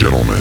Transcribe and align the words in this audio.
gentlemen, 0.00 0.40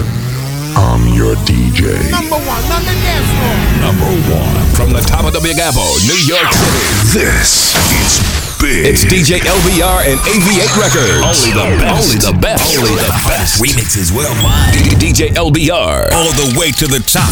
I'm 0.79 1.03
your 1.11 1.35
DJ. 1.43 1.91
Number 2.07 2.39
one 2.47 2.63
on 2.71 2.79
the 2.87 2.95
dance 3.03 3.27
floor. 3.35 3.57
Number 3.83 4.07
one 4.31 4.63
from 4.71 4.93
the 4.95 5.03
top 5.03 5.25
of 5.27 5.33
the 5.35 5.43
Big 5.43 5.59
Apple, 5.59 5.83
New 6.07 6.15
York 6.23 6.47
City. 6.55 6.79
This 7.11 7.75
is 7.91 8.23
big. 8.63 8.87
It's 8.87 9.03
DJ 9.03 9.43
LBR 9.43 10.07
and 10.07 10.15
AV8 10.23 10.71
Records. 10.79 11.19
Only 11.27 11.51
the 11.51 11.67
best. 11.75 11.91
Only 11.91 12.19
the 12.23 12.35
best. 12.39 12.63
Only 12.79 12.95
the 13.03 13.11
best. 13.27 13.59
Remixes 13.59 14.15
worldwide. 14.15 14.71
D- 14.79 14.95
DJ 14.95 15.35
LBR. 15.35 16.07
All 16.15 16.31
the 16.39 16.55
way 16.55 16.71
to 16.79 16.87
the 16.87 17.03
top. 17.03 17.27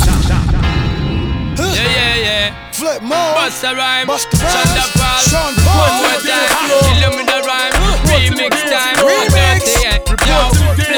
Yeah, 1.55 1.79
yeah, 1.79 2.15
yeah. 2.51 2.71
Flip 2.75 3.01
mode. 3.01 3.35
Bust 3.39 3.63
a 3.63 3.71
rhyme. 3.73 4.05
Bust 4.07 4.29
the 4.31 4.37
Shut 4.37 4.51
rhymes. 4.51 4.77
up, 4.83 4.91
Paul. 4.99 5.21
Sean 5.31 5.53
One 5.55 5.63
Paul. 5.63 6.03
more 6.03 6.19
time. 6.27 6.51
Kill 6.75 6.91
him 7.07 7.13
with 7.23 7.31
a 7.31 7.39
rhyme. 7.47 7.71
Remix 8.03 8.51
time. 8.67 8.95
Remix. 8.99 9.96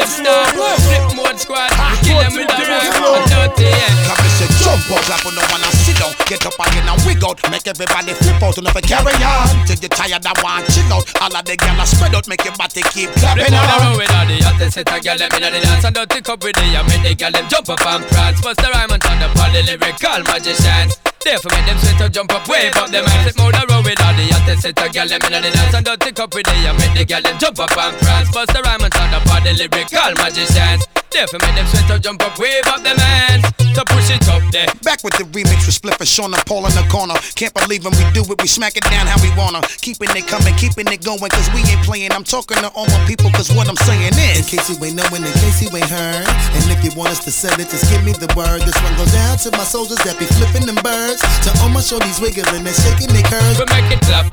Star. 0.09 0.45
Flip 0.53 1.05
mode 1.15 1.39
squad. 1.39 1.69
Ah, 1.77 1.93
Kill 2.03 2.19
him 2.19 2.33
with 2.33 2.49
a 2.49 2.57
rhyme. 2.65 3.23
Dirty, 3.29 3.69
yeah. 3.69 3.97
Say 4.39 4.47
jump 4.63 4.87
out, 4.95 5.03
clap 5.03 5.25
on 5.27 5.35
the 5.35 5.43
one 5.51 5.59
and 5.59 5.75
sit 5.83 5.99
down. 5.99 6.15
Get 6.31 6.45
up 6.47 6.55
again 6.55 6.87
and 6.87 6.99
wig 7.03 7.19
out. 7.27 7.37
Make 7.51 7.67
everybody 7.67 8.13
flip 8.15 8.39
out 8.39 8.55
never 8.63 8.79
carry 8.79 9.11
on. 9.19 9.51
Till 9.67 9.75
you 9.83 9.89
tired 9.91 10.23
and 10.23 10.39
want 10.39 10.63
chill 10.71 10.87
out. 10.95 11.03
All 11.19 11.35
of 11.35 11.43
the 11.43 11.55
gyal 11.59 11.83
spread 11.83 12.15
out, 12.15 12.27
make 12.27 12.43
your 12.47 12.55
body 12.55 12.81
keep 12.95 13.09
Flip 13.11 13.35
clapping 13.35 13.51
on 13.51 13.67
the 13.67 13.75
on. 13.75 13.83
road 13.83 13.97
with 13.99 14.59
the 14.59 14.71
set 14.71 14.87
a 14.87 14.99
girl 14.99 15.17
them 15.17 15.29
inna 15.35 15.51
the 15.51 15.59
dance 15.59 15.83
and 15.83 15.95
don't 15.95 16.09
take 16.09 16.29
up 16.29 16.43
with 16.43 16.55
the 16.55 16.63
I 16.71 16.83
make 16.87 17.03
the 17.03 17.15
girl 17.15 17.31
them 17.31 17.47
jump 17.49 17.69
up 17.69 17.83
and 17.83 18.05
prance. 18.07 18.39
Bust 18.41 18.59
the 18.63 18.69
rhyme 18.71 18.91
and 18.91 19.01
turn 19.01 19.19
the 19.19 19.61
lyrical 19.67 20.23
magicians. 20.23 21.08
Therefore 21.23 21.51
make 21.51 21.65
them 21.65 21.77
sweat 21.79 21.97
to 21.99 22.09
jump 22.09 22.33
up, 22.33 22.47
wave 22.47 22.75
up 22.77 22.89
them 22.89 23.05
hands. 23.05 23.33
Flip 23.33 23.45
on 23.45 23.51
the 23.51 23.73
road 23.73 23.85
with 23.85 24.01
all 24.01 24.13
the 24.15 24.25
hottest 24.31 24.61
set 24.61 24.79
a 24.79 24.89
girl 24.89 25.07
them 25.07 25.21
inna 25.27 25.41
the 25.41 25.51
dance 25.51 25.73
and 25.75 25.85
don't 25.85 25.99
take 25.99 26.19
up 26.19 26.33
with 26.33 26.45
the 26.45 26.51
I 26.51 26.71
make 26.79 26.95
the 26.95 27.05
girl 27.05 27.21
them 27.21 27.37
jump 27.39 27.59
up 27.59 27.77
and 27.77 27.95
prance. 27.97 28.31
Bust 28.31 28.53
the 28.53 28.61
rhyme 28.61 28.81
and 28.81 28.93
turn 28.93 29.13
up 29.13 29.27
all 29.27 29.41
the 29.41 29.53
lyrical 29.53 30.13
magicians. 30.15 30.98
Therefore 31.11 31.39
make 31.41 31.55
them 31.55 31.65
sweat 31.67 31.89
up, 31.91 32.01
jump 32.01 32.21
up, 32.21 32.37
wave 32.37 32.63
up 32.67 32.81
them 32.83 32.97
hands. 32.97 33.45
So 33.73 33.83
push 33.85 34.09
it 34.13 34.21
up 34.29 34.43
there. 34.51 34.67
Back 34.83 35.03
with 35.03 35.15
the 35.17 35.25
remix 35.33 35.65
with 35.65 35.77
Spliff 35.77 35.97
and 35.99 36.07
Sean 36.07 36.33
and 36.33 36.43
Paul 36.45 36.65
in 36.65 36.73
the 36.77 36.85
corner. 36.89 37.15
Can't 37.33 37.53
believe 37.53 37.85
when 37.85 37.93
we 37.97 38.05
do 38.13 38.21
it, 38.25 38.37
we 38.41 38.47
smack 38.47 38.77
it 38.77 38.85
down 38.89 39.07
how 39.07 39.17
we 39.21 39.29
wanna. 39.37 39.61
Keeping 39.81 40.09
it 40.13 40.27
coming, 40.27 40.53
keeping 40.55 40.85
it 40.89 41.01
going, 41.01 41.29
cause 41.29 41.49
we 41.53 41.61
ain't 41.65 41.81
playing. 41.85 42.11
I'm 42.11 42.23
talking 42.23 42.57
to 42.61 42.69
all 42.77 42.85
my 42.87 43.01
people, 43.07 43.29
cause 43.31 43.49
what 43.53 43.69
I'm 43.69 43.77
saying 43.87 44.13
is. 44.13 44.41
In 44.41 44.45
case 44.45 44.69
you 44.69 44.77
ain't 44.85 44.97
knowing, 44.97 45.25
in 45.25 45.33
case 45.41 45.61
you 45.65 45.69
ain't 45.73 45.89
heard. 45.89 46.25
And 46.27 46.65
if 46.69 46.83
you 46.85 46.91
want 46.93 47.09
us 47.15 47.23
to 47.25 47.31
sell 47.31 47.53
it, 47.57 47.69
just 47.69 47.89
give 47.89 48.03
me 48.03 48.13
the 48.13 48.29
word. 48.37 48.61
This 48.61 48.77
one 48.83 48.93
goes 48.97 49.11
down 49.13 49.37
to 49.45 49.49
my 49.57 49.65
soldiers 49.65 50.01
that 50.05 50.17
be 50.19 50.25
flipping 50.37 50.65
them 50.69 50.77
birds. 50.83 51.21
To 51.45 51.49
all 51.63 51.69
my 51.73 51.81
shorties 51.81 52.21
wiggling 52.21 52.65
and 52.65 52.77
shaking 52.85 53.09
their 53.15 53.25
curves. 53.25 53.57
We 53.57 53.65
make 53.73 53.89
it 53.89 54.01
clap. 54.05 54.29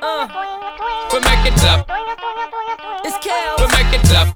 Uh, 0.00 0.30
we 1.12 1.18
make 1.20 1.44
it 1.44 1.56
clap. 1.60 1.84
It's 3.04 3.18
Kel 3.22 3.56
We 3.58 3.66
make 3.74 3.90
it 3.94 4.02
clap. 4.06 4.30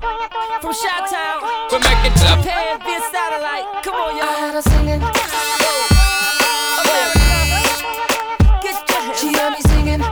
from 0.60 0.74
Shot 0.74 1.06
Town. 1.08 1.69
We 1.72 1.78
make 1.78 2.04
it 2.04 2.14
clap. 2.18 2.42
Prepare 2.42 2.78
to 2.78 2.84
be 2.84 2.94
a 2.94 3.00
satellite. 3.12 3.66
Come 3.84 3.94
on, 3.94 4.16
y'all. 4.16 4.26
I 4.26 4.38
had 4.40 4.54
her 4.54 4.62
singing. 4.62 5.00
Get 8.60 8.74
your 8.88 9.00
hands 9.00 9.20
She 9.20 9.28
had 9.32 9.50
me 9.52 9.60
singing. 9.60 10.02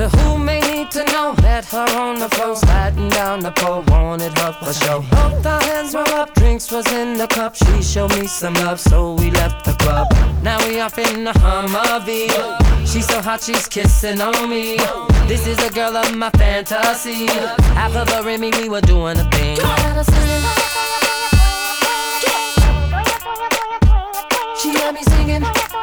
To 0.00 0.08
who 0.16 0.38
may 0.38 0.60
need 0.60 0.90
to 0.92 1.04
know, 1.12 1.34
met 1.42 1.66
her 1.66 1.86
on 1.98 2.18
the 2.18 2.28
floor, 2.30 2.56
sliding 2.56 3.10
down 3.10 3.40
the 3.40 3.50
pole, 3.50 3.82
wanted 3.88 4.32
her 4.38 4.52
for 4.52 4.72
show. 4.72 5.00
Both 5.10 5.44
our 5.44 5.62
hands 5.64 5.92
were 5.92 6.08
up, 6.14 6.32
drinks 6.32 6.72
was 6.72 6.90
in 6.90 7.18
the 7.18 7.26
cup. 7.26 7.54
She 7.54 7.82
showed 7.82 8.18
me 8.18 8.26
some 8.26 8.54
love, 8.54 8.80
so 8.80 9.12
we 9.12 9.30
left 9.30 9.66
the 9.66 9.74
club. 9.74 10.10
Now 10.42 10.56
we 10.66 10.80
off 10.80 10.96
in 10.96 11.24
the 11.24 11.32
Humvee. 11.32 12.69
She's 12.86 13.06
so 13.06 13.20
hot, 13.20 13.42
she's 13.42 13.68
kissing 13.68 14.20
on 14.20 14.48
me. 14.50 14.76
This 15.26 15.46
is 15.46 15.58
a 15.64 15.70
girl 15.72 15.96
of 15.96 16.16
my 16.16 16.30
fantasy. 16.30 17.26
Half 17.74 17.94
of 17.94 18.08
her 18.10 18.28
in 18.28 18.40
me, 18.40 18.50
we 18.56 18.68
were 18.68 18.80
doing 18.80 19.16
a 19.16 19.24
thing. 19.30 19.56
She 24.60 24.68
had 24.70 24.92
me 24.94 25.02
singing. 25.04 25.79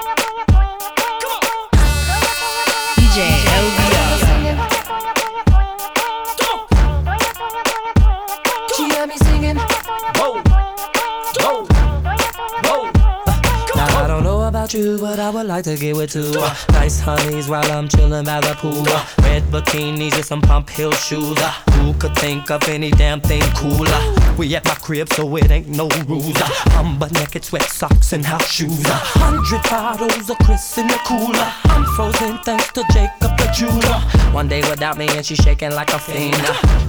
But 14.77 15.19
I 15.19 15.29
would 15.29 15.47
like 15.47 15.63
to 15.63 15.75
get 15.75 15.95
with 15.95 16.11
two 16.11 16.31
uh, 16.38 16.55
nice 16.71 16.99
honeys 16.99 17.49
while 17.49 17.69
I'm 17.71 17.88
chilling 17.88 18.25
by 18.25 18.39
the 18.41 18.53
pool. 18.55 18.83
Red 19.23 19.43
bikinis 19.43 20.13
and 20.15 20.25
some 20.25 20.41
pump 20.41 20.69
heel 20.69 20.91
shoes. 20.91 21.38
Who 21.73 21.93
could 21.93 22.15
think 22.17 22.51
of 22.51 22.67
any 22.69 22.91
damn 22.91 23.19
thing 23.21 23.41
cooler? 23.55 23.99
We 24.37 24.55
at 24.55 24.66
my 24.66 24.75
crib, 24.75 25.09
so 25.13 25.35
it 25.37 25.49
ain't 25.49 25.67
no 25.69 25.87
rules. 26.07 26.39
I'm 26.77 26.99
butt 26.99 27.11
naked, 27.13 27.43
sweat 27.43 27.63
socks 27.63 28.13
and 28.13 28.25
house 28.25 28.47
shoes. 28.51 28.83
Hundred 28.85 29.63
bottles 29.63 30.29
of 30.29 30.37
Chris 30.39 30.77
in 30.77 30.87
the 30.87 30.99
cooler. 31.05 31.51
I'm 31.66 31.85
frozen 31.95 32.37
thanks 32.43 32.71
to 32.73 32.83
Jacob 32.93 33.35
the 33.37 33.49
jeweler. 33.55 33.99
One 34.33 34.47
day 34.47 34.61
without 34.69 34.97
me 34.97 35.07
and 35.09 35.25
she's 35.25 35.39
shaking 35.39 35.71
like 35.71 35.91
a 35.93 35.99
fiend. 35.99 36.37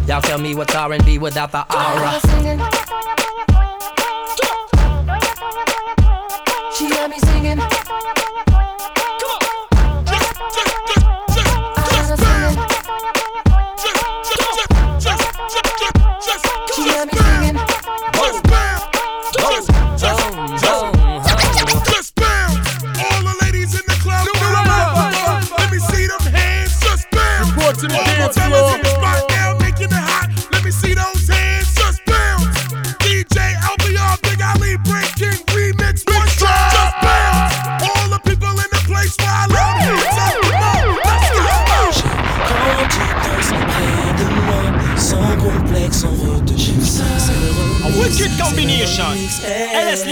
Y'all 0.06 0.20
tell 0.20 0.38
me 0.38 0.54
what's 0.54 0.74
R&B 0.74 1.18
without 1.18 1.52
the 1.52 1.64
aura. 1.74 3.27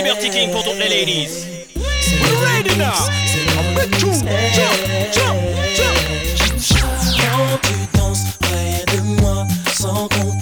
Liberty 0.06 0.30
King 0.30 0.52
pour 0.52 0.62
toutes 0.62 0.78
les 0.78 0.88
ladies. 0.88 1.46
We're 1.74 2.38
ready 2.44 2.78
now. 2.78 2.92
Remix. 3.74 4.22
Jump, 4.54 4.78
jump, 5.12 5.36
jump. 5.74 5.98
Quand 7.18 7.58
tu 7.62 7.98
danses 7.98 8.24
près 8.38 8.84
de 8.94 9.00
moi, 9.20 9.44
sans 9.74 10.06
complexe, 10.06 10.35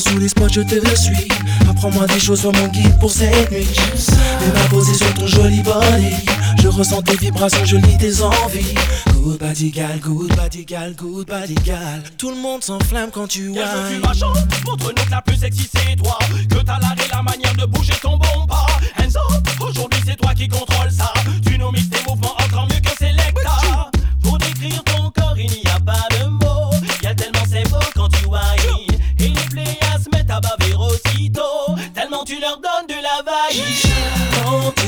Sous 0.00 0.18
les 0.18 0.28
spots, 0.28 0.48
je 0.48 0.60
te 0.60 0.96
suis. 0.96 1.28
Apprends-moi 1.70 2.06
des 2.06 2.18
choses, 2.18 2.40
sois 2.40 2.52
mon 2.52 2.66
guide 2.66 2.98
pour 2.98 3.12
cette 3.12 3.50
nuit. 3.52 3.64
Et 3.64 4.52
ma 4.52 4.64
posée 4.68 4.92
sur 4.92 5.14
ton 5.14 5.26
joli 5.28 5.62
body. 5.62 6.16
Je 6.60 6.66
ressens 6.66 7.02
tes 7.02 7.16
vibrations, 7.16 7.64
je 7.64 7.76
lis 7.76 7.96
tes 7.98 8.20
envies. 8.20 8.74
Good 9.22 9.38
body 9.38 9.70
gal, 9.70 10.00
good 10.00 10.34
body 10.34 10.64
gal, 10.64 10.94
good 10.94 11.28
body 11.28 11.54
gal. 11.64 12.02
Tout 12.18 12.30
le 12.30 12.36
monde 12.36 12.64
s'enflamme 12.64 13.10
quand 13.12 13.28
tu 13.28 13.52
Viens, 13.52 13.62
je 13.64 13.86
suis 13.86 13.94
whines. 13.94 14.06
ma 14.06 14.12
chance. 14.14 14.38
Montre-nous 14.66 15.04
que 15.04 15.10
la 15.10 15.22
plus 15.22 15.36
sexy 15.36 15.70
c'est 15.72 15.94
toi. 15.96 16.18
Que 16.50 16.56
t'as 16.56 16.80
l'art 16.80 16.96
et 16.98 17.08
la 17.10 17.22
manière 17.22 17.54
de 17.54 17.64
bouger 17.66 17.94
ton 18.02 18.16
bon 18.18 18.46
pas. 18.48 18.66
Hands 18.98 19.36
up, 19.36 19.48
aujourd'hui 19.60 20.00
c'est 20.04 20.16
toi 20.16 20.34
qui 20.34 20.48
contrôle 20.48 20.90
ça. 20.90 21.12
Tu 21.46 21.56
nous 21.56 21.70
mixes 21.70 21.93
de 33.56 34.83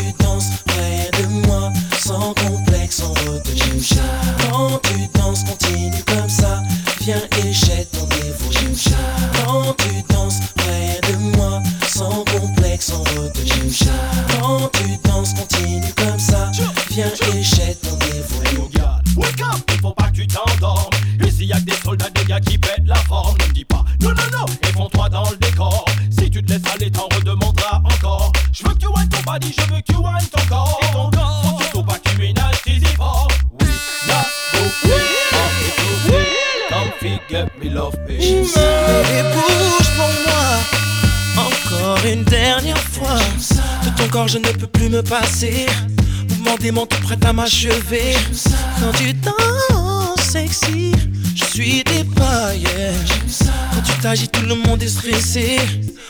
Mouvement 46.67 46.85
dément 46.85 46.87
tout 46.87 47.03
prêt 47.03 47.29
à 47.29 47.33
m'achever. 47.33 48.15
Quand 48.81 48.91
tu 48.99 49.13
danses 49.15 50.21
sexy 50.21 50.91
Je 51.37 51.45
suis 51.45 51.85
dépaillé 51.85 52.67
Quand 53.73 53.83
tu 53.85 53.93
t'agis 54.03 54.27
tout 54.27 54.45
le 54.45 54.57
monde 54.57 54.83
est 54.83 54.89
stressé. 54.89 55.59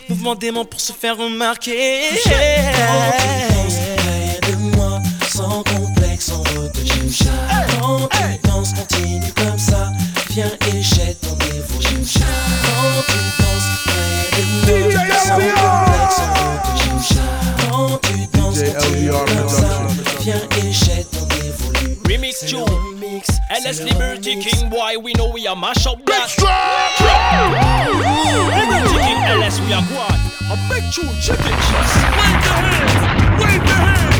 Mouvement 0.08 0.35
dément 0.35 0.64
pour 0.64 0.81
se 0.81 0.93
faire 0.93 1.19
remarquer. 1.19 2.08
Quand 2.25 2.31
tu 2.31 3.29
danses 3.69 4.50
de 4.50 4.76
moi, 4.76 4.99
sans 5.29 5.62
complexe, 5.62 6.25
sans 6.26 6.38
retenue. 6.38 7.12
Quand 7.79 8.09
LS 23.67 23.83
Liberty 23.83 24.37
King, 24.41 24.71
boy, 24.71 24.97
we 25.03 25.13
know 25.15 25.29
we 25.33 25.45
are 25.49 25.57
mash 25.57 25.89
up 25.89 25.99
that. 26.07 26.31
Liberty 28.55 28.95
King, 28.95 29.19
LS, 29.43 29.61
we 29.61 29.73
are 29.73 29.83
one. 29.91 30.21
A 30.53 30.57
big 30.71 30.85
tune, 30.93 31.11
check 31.21 31.41
it. 31.41 31.51
Wave 32.15 32.45
your 32.47 32.63
hands, 32.63 33.43
wave 33.43 34.16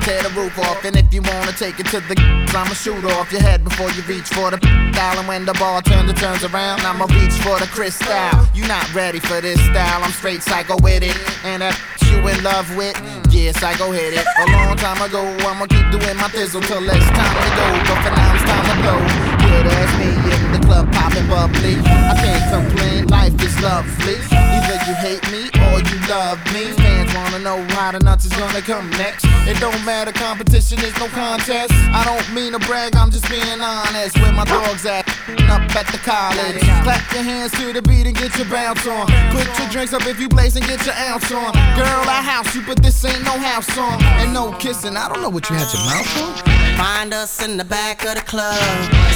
take 0.00 0.22
the 0.22 0.40
roof 0.40 0.58
off 0.58 0.84
if 0.84 1.14
you 1.14 1.22
wanna 1.22 1.52
take 1.52 1.78
it 1.78 1.86
to 1.86 2.00
the 2.00 2.16
I'ma 2.54 2.74
shoot 2.74 3.04
off 3.04 3.30
your 3.30 3.40
head 3.40 3.62
before 3.62 3.90
you 3.90 4.02
reach 4.02 4.28
for 4.28 4.50
the 4.50 4.56
dial. 4.92 5.18
And 5.18 5.28
when 5.28 5.44
the 5.44 5.54
bartender 5.54 6.12
turns 6.12 6.42
around, 6.42 6.80
I'ma 6.80 7.04
reach 7.06 7.34
for 7.42 7.58
the 7.60 7.66
crystal. 7.66 8.08
You 8.54 8.66
not 8.66 8.92
ready 8.94 9.20
for 9.20 9.40
this 9.40 9.60
style. 9.66 10.02
I'm 10.02 10.12
straight 10.12 10.42
psycho 10.42 10.76
with 10.82 11.02
it. 11.02 11.16
And 11.44 11.62
that 11.62 11.78
you 12.10 12.26
in 12.26 12.42
love 12.42 12.74
with? 12.76 13.19
Yeah, 13.30 13.52
psycho 13.52 13.92
hit 13.92 14.14
it. 14.14 14.26
A 14.40 14.52
long 14.52 14.76
time 14.76 15.00
ago, 15.02 15.22
I'ma 15.46 15.66
keep 15.66 15.88
doing 15.90 16.16
my 16.16 16.28
thizzle 16.34 16.66
till 16.66 16.82
it's 16.82 17.06
time 17.10 17.36
to 17.36 17.50
go. 17.56 17.66
But 17.86 18.02
for 18.02 18.10
now, 18.10 18.34
it's 18.34 18.44
time 18.44 18.64
to 18.66 18.82
blow. 18.82 19.39
Yeah, 19.50 19.62
that's 19.66 19.92
me 19.98 20.08
in 20.30 20.52
the 20.54 20.60
club 20.66 20.86
popping 20.92 21.26
bubbly. 21.26 21.76
I 21.82 22.14
can't 22.22 22.46
complain, 22.54 23.06
life 23.08 23.34
is 23.42 23.54
lovely. 23.60 24.16
Either 24.30 24.78
you 24.86 24.94
hate 24.94 25.24
me 25.34 25.50
or 25.66 25.82
you 25.82 25.98
love 26.08 26.38
me. 26.54 26.72
Fans 26.78 27.12
wanna 27.14 27.40
know 27.40 27.58
how 27.74 27.92
the 27.92 27.98
nuts 28.00 28.26
is 28.26 28.32
gonna 28.32 28.62
come 28.62 28.88
next. 28.90 29.24
It 29.46 29.58
don't 29.58 29.84
matter, 29.84 30.12
competition 30.12 30.78
is 30.80 30.94
no 30.98 31.08
contest. 31.08 31.72
I 31.92 32.04
don't 32.04 32.26
mean 32.34 32.52
to 32.52 32.60
brag, 32.60 32.94
I'm 32.94 33.10
just 33.10 33.28
being 33.28 33.60
honest. 33.60 34.16
Where 34.18 34.32
my 34.32 34.44
dogs 34.44 34.86
at? 34.86 35.08
Up 35.50 35.62
at 35.74 35.86
the 35.90 35.98
college. 35.98 36.62
Clap 36.84 37.02
your 37.12 37.22
hands 37.22 37.52
to 37.58 37.72
the 37.72 37.82
beat 37.82 38.06
and 38.06 38.16
get 38.16 38.36
your 38.36 38.46
bounce 38.46 38.86
on. 38.86 39.06
Put 39.32 39.46
your 39.58 39.68
drinks 39.70 39.92
up 39.92 40.06
if 40.06 40.20
you 40.20 40.28
blaze 40.28 40.54
and 40.56 40.66
get 40.66 40.84
your 40.86 40.94
ounce 40.94 41.30
on. 41.32 41.52
Girl, 41.74 42.04
I 42.06 42.22
house 42.22 42.54
you, 42.54 42.62
but 42.66 42.82
this 42.82 43.04
ain't 43.04 43.24
no 43.24 43.38
house 43.38 43.66
song. 43.74 44.00
And 44.20 44.32
no 44.32 44.52
kissing, 44.58 44.96
I 44.96 45.08
don't 45.08 45.22
know 45.22 45.30
what 45.30 45.48
you 45.50 45.56
had 45.56 45.66
your 45.72 45.84
mouth 45.90 46.46
on. 46.46 46.60
Find 46.76 47.12
us 47.12 47.42
in 47.44 47.56
the 47.56 47.64
back 47.64 48.04
of 48.04 48.14
the 48.14 48.22
club. 48.22 48.56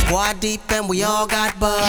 Squad 0.06 0.23
deep 0.32 0.62
and 0.70 0.88
we 0.88 1.02
all 1.02 1.26
got 1.26 1.58
bub. 1.60 1.80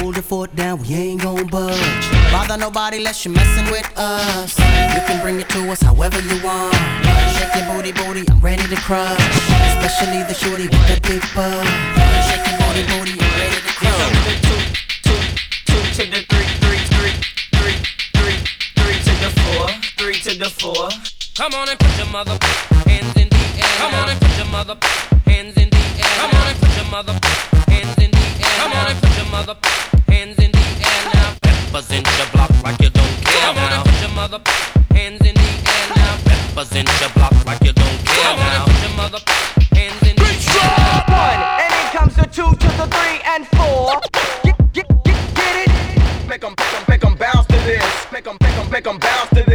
Hold 0.00 0.14
the 0.14 0.22
fort 0.22 0.54
down, 0.56 0.80
we 0.80 0.94
ain't 0.94 1.22
gon' 1.22 1.46
budge. 1.48 2.10
Bother 2.32 2.56
nobody 2.56 2.96
unless 2.96 3.24
you're 3.24 3.34
messing 3.34 3.66
with 3.70 3.86
us. 3.96 4.58
You 4.58 5.00
can 5.06 5.20
bring 5.20 5.40
it 5.40 5.48
to 5.50 5.70
us 5.70 5.82
however 5.82 6.20
you 6.20 6.42
want. 6.42 6.74
Shake 7.36 7.54
your 7.54 7.66
booty, 7.74 7.92
booty, 7.92 8.24
I'm 8.30 8.40
ready 8.40 8.62
to 8.62 8.76
crush. 8.76 9.20
Especially 9.76 10.22
the 10.24 10.34
shorty 10.34 10.64
with 10.64 10.86
the 10.88 11.00
big 11.02 11.22
butt. 11.34 11.66
Shake 12.28 12.46
your 12.48 12.56
booty, 12.62 12.82
booty, 12.88 13.14
I'm 13.20 13.32
ready 13.36 13.60
to 13.60 13.72
crush. 13.76 14.16
Two 15.66 15.80
to 15.96 16.10
the 16.10 16.20
three, 16.24 16.48
three, 16.64 16.80
three, 16.94 17.14
three, 17.58 17.76
three, 18.16 18.38
three 18.80 18.98
to 19.04 19.12
the 19.20 19.30
four, 19.42 19.68
three 19.98 20.18
to 20.24 20.38
the 20.38 20.48
four. 20.48 20.88
Come 21.36 21.54
on 21.54 21.68
and 21.68 21.78
put 21.78 21.96
your 21.98 22.06
mother 22.06 22.38
hands 22.86 23.16
in 23.16 23.28
the 23.28 23.36
air. 23.60 23.76
Come 23.76 23.94
on 23.94 24.08
and 24.08 24.20
put 24.20 24.36
your 24.36 24.46
mother 24.46 24.76
hands 25.26 25.56
in 25.56 25.68
the 25.70 25.76
air. 25.76 26.16
Come 26.16 26.30
on 26.34 26.46
and 26.48 26.58
put 26.58 26.76
your 26.76 26.90
mother 26.90 27.57
Come 28.58 28.72
on 28.72 28.90
and 28.90 28.98
put 29.00 29.16
your 29.16 29.26
mother 29.26 29.56
hands 30.08 30.36
in 30.38 30.50
the 30.50 30.64
air 30.82 31.02
now. 31.14 31.36
Represent 31.70 32.06
your 32.18 32.26
block 32.34 32.50
like 32.64 32.80
you 32.82 32.90
don't 32.90 33.14
care 33.24 33.40
Come 33.46 33.58
on 33.58 33.72
and 33.72 33.84
put 33.84 34.00
your 34.00 34.10
mother 34.10 34.40
hands 34.90 35.20
in 35.22 35.34
the 35.34 35.50
air 35.74 35.86
now. 35.94 36.18
Represent 36.26 36.88
your 37.00 37.10
block 37.10 37.34
like 37.46 37.62
you 37.62 37.72
don't 37.72 37.98
care 38.04 38.24
Come 38.24 38.40
on 38.40 38.52
and 38.56 38.64
put 38.66 38.80
your 38.82 38.96
mother 38.98 39.20
hands 39.78 40.02
in 40.10 40.16
the 40.16 40.30
air. 40.58 41.06
One, 41.06 41.40
and 41.62 41.70
then 41.70 41.86
comes 41.94 42.14
the 42.16 42.26
two 42.26 42.50
to 42.50 42.68
the 42.80 42.86
three 42.90 43.20
and 43.30 43.46
four. 43.54 43.94
Get, 44.42 44.56
get, 44.74 44.88
get, 45.06 45.18
get 45.38 45.54
it? 45.68 46.28
Make 46.28 46.40
them, 46.40 46.54
make 46.88 47.00
them 47.00 47.14
bounce 47.14 47.46
to 47.46 47.58
this. 47.62 47.84
Make 48.12 48.24
them, 48.24 48.36
make 48.42 48.56
them, 48.56 48.70
make 48.70 48.84
them 48.84 48.98
bounce 48.98 49.30
to 49.30 49.42
this. 49.44 49.47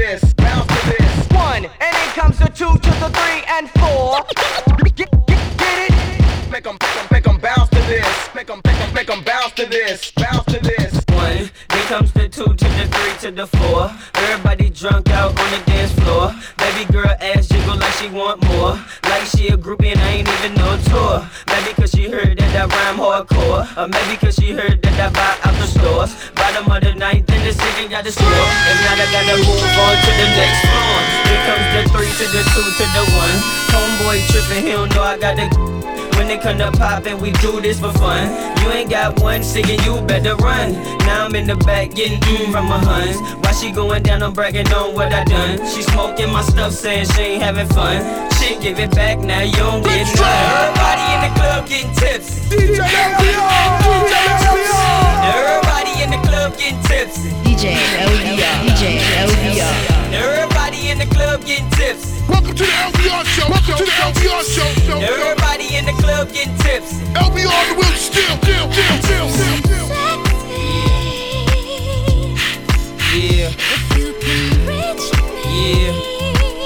To 9.55 9.65
this. 9.67 10.11
Bounce 10.11 10.45
to 10.45 10.59
this. 10.59 10.93
One, 11.09 11.49
then 11.69 11.85
comes 11.85 12.11
the 12.13 12.27
two 12.27 12.45
to 12.45 12.67
the 12.77 12.85
three 12.89 13.13
to 13.21 13.31
the 13.31 13.47
four. 13.47 13.91
Everybody 14.15 14.69
drunk 14.69 15.09
out 15.11 15.37
on 15.37 15.49
the 15.51 15.61
dance 15.65 15.91
floor. 16.01 16.33
Baby 16.57 16.91
girl 16.91 17.13
ass 17.21 17.47
jiggle 17.47 17.77
like 17.77 17.93
she 17.93 18.09
want 18.09 18.41
more. 18.49 18.79
Like 19.03 19.25
she 19.29 19.49
a 19.49 19.57
groupie 19.57 19.93
and 19.93 20.01
I 20.01 20.23
ain't 20.23 20.27
even 20.27 20.55
no 20.55 20.77
tour. 20.89 21.29
Maybe 21.47 21.73
cause 21.73 21.91
she 21.91 22.09
heard 22.09 22.37
that 22.39 22.53
I 22.55 22.65
rhyme 22.65 22.97
hardcore. 22.97 23.69
Or 23.77 23.87
maybe 23.87 24.17
cause 24.17 24.35
she 24.35 24.53
heard 24.53 24.81
that 24.81 24.97
I 24.97 25.09
buy 25.13 25.37
out 25.45 25.55
the 25.61 25.67
stores. 25.67 26.11
Bottom 26.33 26.71
of 26.71 26.81
the 26.81 26.95
ninth 26.95 27.29
in 27.29 27.41
the 27.45 27.53
city 27.53 27.87
got 27.89 28.03
the 28.03 28.11
score. 28.11 28.25
And 28.25 28.77
now 28.81 28.97
I 28.97 29.05
gotta 29.13 29.37
move 29.37 29.77
on 29.85 29.95
to 30.01 30.11
the 30.17 30.27
next 30.33 30.59
floor. 30.65 30.97
Here 31.29 31.43
comes 31.45 31.67
the 31.77 31.81
three 31.93 32.09
to 32.09 32.25
the 32.31 32.41
two 32.57 32.65
to 32.65 32.85
the 32.89 33.03
one. 33.13 33.37
Homeboy 33.69 34.17
tripping, 34.33 34.65
he 34.65 34.71
don't 34.71 34.89
know 34.95 35.03
I 35.03 35.17
got 35.19 35.37
the 35.37 36.02
when 36.15 36.29
it 36.29 36.41
come 36.41 36.57
to 36.57 36.71
poppin', 36.71 37.19
we 37.19 37.31
do 37.33 37.61
this 37.61 37.79
for 37.79 37.91
fun. 37.93 38.29
You 38.61 38.71
ain't 38.71 38.89
got 38.89 39.19
one 39.21 39.43
singing, 39.43 39.79
you 39.83 40.01
better 40.01 40.35
run. 40.37 40.73
Now 40.99 41.25
I'm 41.25 41.35
in 41.35 41.47
the 41.47 41.55
back 41.55 41.91
getting 41.91 42.19
mm 42.19 42.51
from 42.51 42.67
my 42.67 42.77
huns. 42.79 43.17
Why 43.43 43.51
she 43.51 43.71
going 43.71 44.03
down, 44.03 44.23
I'm 44.23 44.33
bragging 44.33 44.71
on 44.73 44.93
what 44.93 45.13
I 45.13 45.23
done. 45.23 45.57
She 45.71 45.81
smoking 45.83 46.31
my 46.31 46.41
stuff, 46.43 46.73
saying 46.73 47.07
she 47.13 47.21
ain't 47.21 47.43
having 47.43 47.67
fun. 47.67 48.29
She 48.33 48.57
give 48.59 48.79
it 48.79 48.91
back 48.91 49.19
now, 49.19 49.41
you 49.41 49.55
don't 49.55 49.83
get 49.83 50.07
none. 50.15 50.73
Everybody 50.73 51.05
in 51.13 51.21
the 51.25 51.31
club 51.39 51.67
getting 51.67 51.93
tips. 51.95 52.41
Everybody 55.23 55.93
in 56.03 56.09
the 56.11 56.21
club 56.27 56.57
getting 56.57 56.81
tipsy. 56.83 57.29
DJ 57.43 57.75
LBR. 58.03 58.67
DJ 58.67 58.99
LBR. 59.27 60.13
Everybody 60.13 60.89
in 60.89 60.97
the 60.99 61.05
club 61.07 61.45
getting 61.45 61.69
tipsy. 61.71 62.22
Welcome 63.13 63.29
to 63.29 63.45
the 63.45 63.45
LBR 63.45 63.45
show. 63.45 63.49
Welcome 63.49 63.77
to 63.77 63.85
the 63.85 63.91
LBR 63.91 64.41
show. 64.41 64.63
show, 64.63 64.81
show. 64.81 64.99
Everybody 64.99 65.75
in 65.75 65.85
the 65.85 65.91
club 66.01 66.33
getting 66.33 66.57
tipsy. 66.57 66.97
LBR 67.13 67.69
the 67.69 67.75
wheel 67.75 67.93
still, 67.93 68.37
still, 68.41 68.71
still, 68.71 68.97
still, 69.03 69.29
still, 69.29 69.59
still. 69.61 69.83
Yeah. 73.13 73.53
Yeah. 75.47 75.93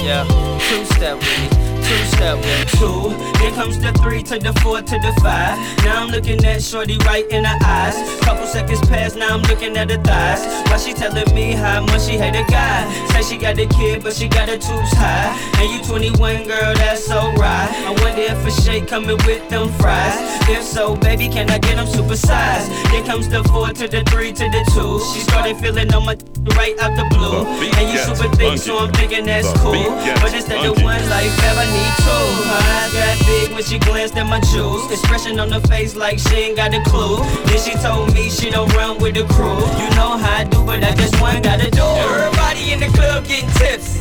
Yeah. 0.01 0.23
Two 0.69 0.85
step 0.85 1.17
with 1.17 1.51
me. 1.51 1.56
Two 1.87 1.95
step 2.17 2.37
two. 2.75 3.15
Then 3.39 3.53
comes 3.55 3.79
the 3.79 3.93
three 4.03 4.21
to 4.23 4.37
the 4.37 4.51
four 4.59 4.81
to 4.81 4.95
the 4.99 5.13
five. 5.21 5.55
Now 5.85 6.03
I'm 6.03 6.09
looking 6.09 6.43
at 6.43 6.61
Shorty 6.61 6.97
right 7.05 7.25
in 7.31 7.45
her 7.45 7.57
eyes. 7.63 7.95
Couple 8.21 8.45
seconds 8.45 8.81
pass, 8.89 9.15
now 9.15 9.33
I'm 9.33 9.41
looking 9.43 9.77
at 9.77 9.89
her 9.89 10.01
thighs. 10.03 10.43
Why 10.69 10.77
she 10.77 10.93
telling 10.93 11.33
me 11.33 11.53
how 11.53 11.85
much 11.85 12.01
she 12.01 12.17
hate 12.17 12.35
a 12.35 12.43
guy? 12.51 12.83
Say 13.13 13.21
she 13.23 13.37
got 13.37 13.57
a 13.57 13.67
kid, 13.67 14.03
but 14.03 14.13
she 14.13 14.27
got 14.27 14.49
her 14.49 14.57
tubes 14.57 14.91
high. 14.93 15.31
And 15.59 15.71
you 15.71 15.81
21, 15.87 16.47
girl, 16.47 16.73
that's 16.75 17.05
so 17.05 17.31
right. 17.33 17.69
I 17.87 17.91
wonder 18.03 18.21
if 18.21 18.45
a 18.45 18.51
shake 18.61 18.87
coming 18.87 19.17
with 19.25 19.47
them 19.49 19.69
fries. 19.79 20.15
If 20.49 20.63
so, 20.63 20.97
baby, 20.97 21.29
can 21.29 21.49
I 21.49 21.57
get 21.57 21.77
them 21.77 21.87
supersized? 21.87 22.67
Then 22.91 23.05
comes 23.05 23.29
the 23.29 23.43
four 23.45 23.69
to 23.69 23.87
the 23.87 24.03
three 24.11 24.33
to 24.33 24.43
the 24.43 24.63
two. 24.73 24.99
She 25.13 25.21
started 25.21 25.55
feeling 25.57 25.93
on 25.93 26.05
my 26.05 26.17
right 26.55 26.77
out 26.79 26.95
the 26.95 27.07
blue. 27.15 27.45
And 27.77 27.89
you 27.91 27.97
super 27.99 28.33
thick, 28.35 28.57
so 28.59 28.77
I'm 28.79 28.91
thinking 28.93 29.25
that's 29.25 29.51
cool. 29.59 29.87
But 30.21 30.33
instead 30.33 30.65
of 30.65 30.81
one 30.83 31.03
life, 31.09 31.31
ever 31.43 31.76
need 31.77 31.93
two. 32.01 32.25
Her 32.49 32.61
eyes 32.77 32.93
got 32.93 33.15
big 33.25 33.47
when 33.53 33.63
she 33.63 33.77
glanced 33.79 34.17
at 34.17 34.27
my 34.27 34.39
jewels. 34.51 34.89
Expression 34.91 35.39
on 35.39 35.51
her 35.51 35.61
face 35.61 35.95
like 35.95 36.19
she 36.19 36.35
ain't 36.35 36.57
got 36.57 36.73
a 36.73 36.81
clue. 36.89 37.21
Then 37.47 37.59
she 37.61 37.73
told 37.77 38.13
me 38.13 38.29
she 38.29 38.49
don't 38.49 38.71
run 38.73 38.97
with 38.97 39.15
the 39.15 39.25
crew. 39.33 39.61
You 39.81 39.89
know 39.97 40.17
how 40.17 40.41
I 40.41 40.43
do, 40.43 40.63
but 40.65 40.83
I 40.83 40.91
just 40.95 41.19
one 41.21 41.41
gotta 41.41 41.69
do. 41.69 41.83
Everybody 41.83 42.73
in 42.73 42.79
the 42.79 42.89
club 42.97 43.25
getting 43.25 43.49
tipsy. 43.59 43.99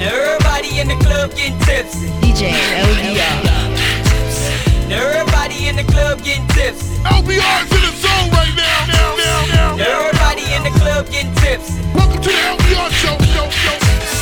Now 0.00 0.12
everybody 0.12 0.80
in 0.80 0.88
the 0.88 0.98
club 1.04 1.34
getting 1.34 1.58
tipsy. 1.60 2.08
DJ 2.22 2.52
LBR. 2.52 3.56
Everybody 4.90 5.68
in 5.68 5.76
the 5.76 5.84
club 5.84 6.22
getting 6.22 6.46
tipsy. 6.48 6.94
LBR's 7.04 7.70
in 7.76 7.82
the 7.84 7.92
zone 8.02 8.30
right 8.32 8.54
now. 8.56 8.86
Now, 8.92 9.16
now, 9.16 9.40
now. 9.54 9.76
Now 9.76 10.00
everybody 10.00 10.44
in 10.54 10.62
the 10.62 10.74
club 10.78 11.10
getting 11.10 11.34
tipsy. 11.42 11.82
Welcome 11.94 12.22
to 12.22 12.30
the 12.30 12.42
LBR 12.54 12.90
show. 13.02 13.16
show, 13.34 13.50
show. 13.50 14.15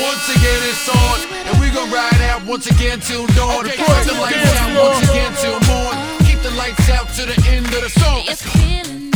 Once 0.00 0.28
again 0.30 0.60
it's 0.70 0.88
on, 0.88 1.20
and 1.46 1.60
we 1.60 1.68
gon' 1.70 1.90
ride 1.90 2.22
out 2.22 2.42
once 2.46 2.66
again 2.66 2.98
till 2.98 3.26
dawn. 3.28 3.66
Okay, 3.66 3.76
Put 3.76 4.06
the 4.06 4.14
lights 4.14 4.56
out 4.56 4.72
once 4.88 5.10
again 5.10 5.32
till 5.36 5.60
morn. 5.68 5.96
Keep 6.24 6.40
the 6.40 6.50
lights 6.52 6.88
out 6.88 7.12
to 7.16 7.26
the 7.26 7.36
end 7.46 7.66
of 7.66 7.82
the 7.82 7.90
song. 7.90 9.11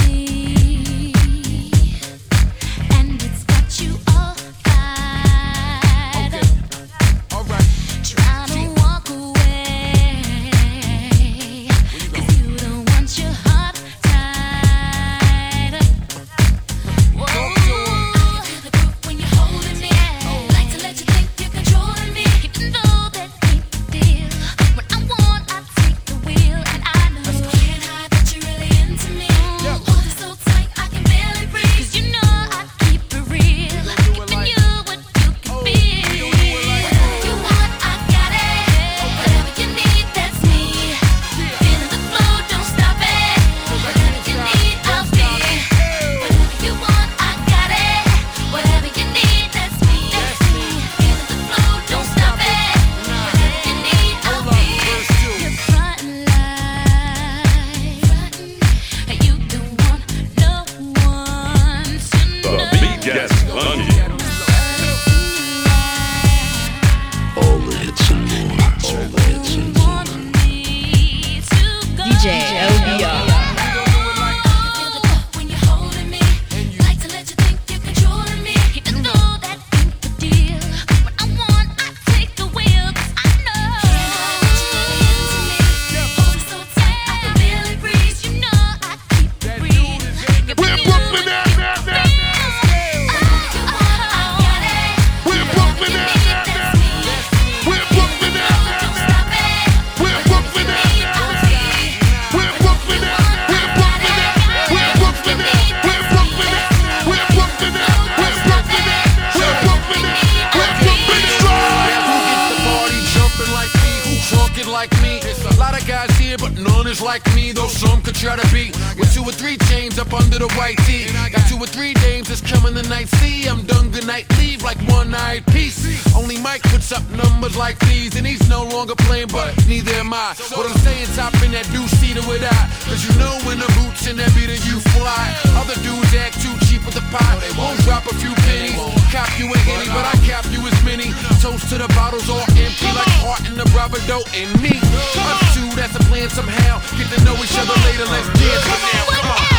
Neither 129.87 130.01
am 130.01 130.13
I. 130.13 130.35
What 130.55 130.67
I'm 130.67 130.77
saying, 130.83 131.07
top 131.15 131.33
in 131.43 131.53
that 131.53 131.67
deuce 131.71 131.91
seater 132.03 132.23
with 132.27 132.43
I. 132.43 132.61
Cause 132.91 133.07
you 133.07 133.13
know 133.19 133.33
when 133.47 133.59
the 133.59 133.71
boots 133.79 134.07
and 134.07 134.19
that 134.19 134.35
beater 134.35 134.59
you 134.67 134.83
fly. 134.99 135.31
Other 135.55 135.79
dudes 135.83 136.13
act 136.15 136.43
too 136.43 136.53
cheap 136.67 136.83
with 136.85 136.95
the 136.95 137.07
pot. 137.15 137.39
Won't 137.55 137.79
drop 137.87 138.07
a 138.07 138.15
few 138.19 138.35
pennies. 138.47 138.77
Cop 139.15 139.31
you 139.39 139.47
a 139.47 139.59
henny, 139.59 139.87
but 139.95 140.05
I 140.05 140.15
cap 140.27 140.45
you 140.51 140.61
as 140.67 140.77
many. 140.83 141.15
Toast 141.41 141.71
to 141.71 141.79
the 141.79 141.89
bottles 141.95 142.29
all 142.29 142.47
empty 142.59 142.91
like 142.91 143.15
heart 143.23 143.47
in 143.47 143.55
the 143.55 143.67
bravado 143.71 144.27
and 144.35 144.51
me. 144.61 144.75
Us 144.75 145.41
two, 145.55 145.69
that's 145.79 145.95
a 145.95 146.03
plan 146.11 146.29
somehow. 146.31 146.83
Get 146.99 147.07
to 147.15 147.19
know 147.23 147.37
each 147.39 147.57
other 147.57 147.77
later, 147.87 148.07
let's 148.11 148.29
dance 148.35 148.65
for 148.67 148.81
now. 148.83 149.05
Come 149.15 149.31
on. 149.31 149.57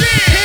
Where 0.00 0.39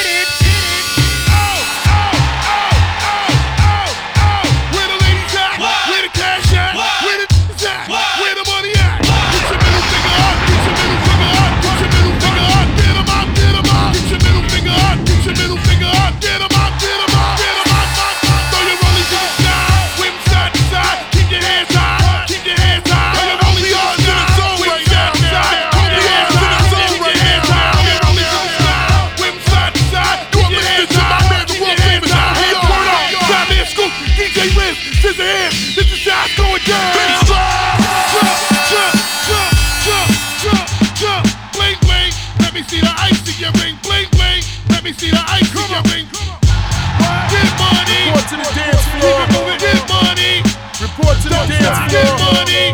money. 52.46 52.74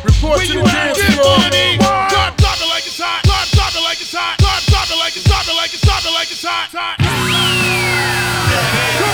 Report 0.00 0.40
to 0.40 0.52
the 0.56 0.64
dance 0.64 0.96
floor. 1.14 1.36
God 2.08 2.32
drop 2.40 2.56
it 2.56 2.68
like 2.72 2.86
it's 2.88 2.96
hot. 2.96 3.20
God 3.28 3.46
drop 3.52 3.74
it 3.76 3.84
like 3.84 4.00
it's 4.00 4.12
hot. 4.12 4.40
God 4.40 4.62
drop 4.72 4.88
it 4.88 4.96
like 4.96 5.16
it's 5.16 5.28
hot. 5.28 5.44
drop 5.44 5.52
it 5.52 5.56
like 5.60 5.72
it's 5.74 5.84
drop 5.84 6.04
it 6.04 6.14
like 6.16 6.30
it's 6.32 6.44
hot. 6.44 6.72
Come 6.72 6.96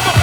on. 0.06 0.18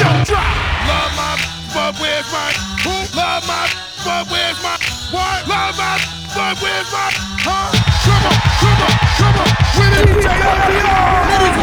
Yo, 0.00 0.08
drop. 0.24 0.48
Love 0.88 1.12
my 1.16 1.36
but 1.74 1.92
where's 2.00 2.28
my 2.32 2.48
who? 2.84 2.96
Love 3.12 3.44
my 3.44 3.68
but 4.04 4.24
where's 4.32 4.56
my 4.64 4.76
what? 5.12 5.44
Love 5.44 5.76
my 5.76 6.00
but 6.32 6.56
where's 6.64 6.88
my 6.88 7.12
huh? 7.44 7.68
Come 8.08 8.24
on, 8.24 8.36
come 8.64 8.80
on, 8.80 8.94
come 9.20 9.36
on. 9.44 9.52
Ladies 9.76 10.08
and 10.08 10.20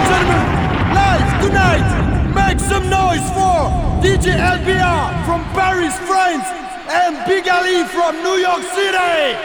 gentlemen, 0.05 0.45
live 0.93 1.29
tonight. 1.41 1.87
Make 2.35 2.59
some 2.59 2.85
noise 2.89 3.25
for 3.33 3.73
DJ 4.05 4.37
LBR 4.37 5.25
from 5.25 5.41
Paris, 5.55 5.97
France 6.05 6.45
and 6.89 7.17
Big 7.25 7.47
Ali 7.47 7.83
from 7.89 8.21
New 8.21 8.37
York 8.37 8.63
City. 8.73 9.37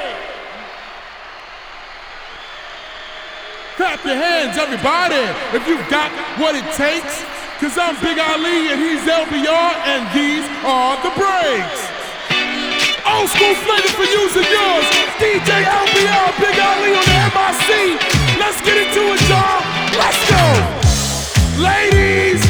Clap 3.77 4.05
your 4.05 4.17
hands, 4.17 4.59
everybody, 4.59 5.25
if 5.57 5.67
you've 5.67 5.89
got 5.89 6.13
what 6.39 6.55
it 6.55 6.67
takes. 6.77 7.25
Cause 7.61 7.77
I'm 7.77 7.97
Big 8.01 8.19
Ali 8.19 8.73
and 8.73 8.81
he's 8.81 9.05
LBR, 9.05 9.73
and 9.89 10.05
these 10.17 10.45
are 10.65 10.97
the 11.05 11.13
breaks. 11.17 11.81
Old 13.05 13.29
school 13.29 13.55
flavor 13.65 13.93
for 13.97 14.05
yous 14.05 14.37
and 14.37 14.49
yours. 14.49 14.87
DJ 15.21 15.65
LBR, 15.65 16.29
Big 16.41 16.57
Ali 16.61 16.93
on 16.97 17.05
the 17.05 17.21
MIC. 17.37 18.01
Let's 18.41 18.61
get 18.61 18.77
into 18.77 19.13
it, 19.13 19.21
y'all. 19.29 19.61
Let's 19.97 20.21
go. 20.29 20.45
Ladies. 21.63 22.50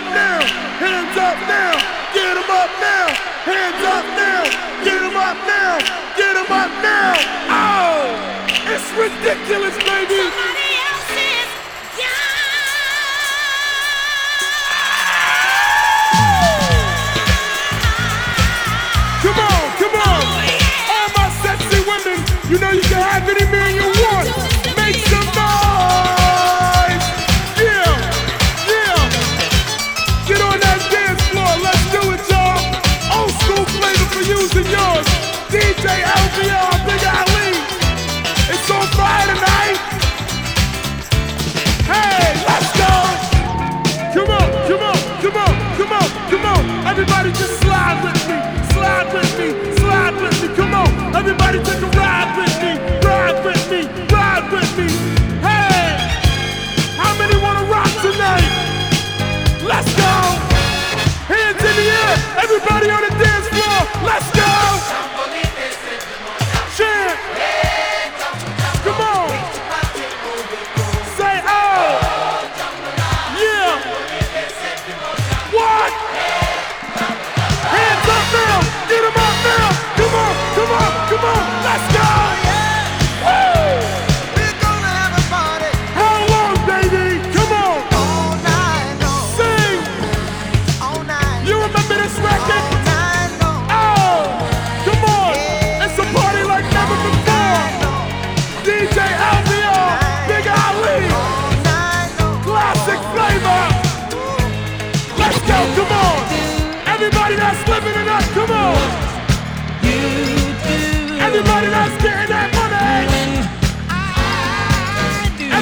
up 0.00 0.14
now, 0.14 0.40
hands 0.80 1.16
up 1.16 1.38
now, 1.48 1.72
get 2.14 2.34
them 2.34 2.50
up 2.50 2.70
now, 2.80 3.08
hands 3.44 3.84
up 3.84 4.04
now, 4.16 4.44
get 4.84 5.00
them 5.00 5.16
up 5.16 5.36
now, 5.46 5.78
get 6.16 6.34
them 6.34 6.52
up 6.52 6.70
now. 6.82 7.14
Oh, 7.50 8.16
it's 8.72 8.88
ridiculous, 8.96 9.76
baby. 9.84 10.59
Everybody 51.30 51.79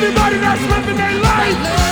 everybody 0.08 0.38
that's 0.38 0.62
living 0.62 0.96
their 0.96 1.20
life. 1.20 1.87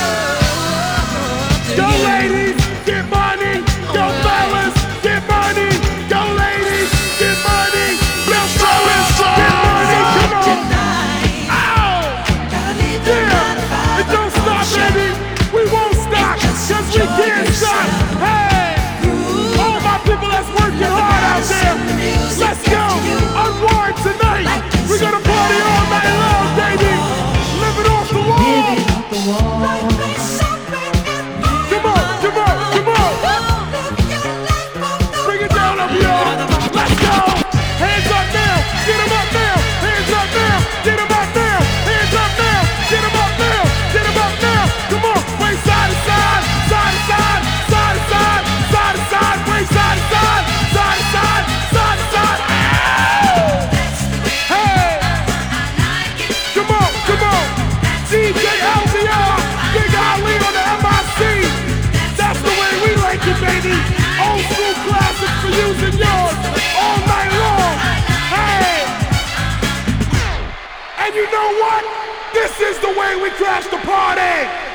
way 73.07 73.23
we 73.23 73.31
crash 73.31 73.67
the 73.67 73.79
party! 73.79 74.66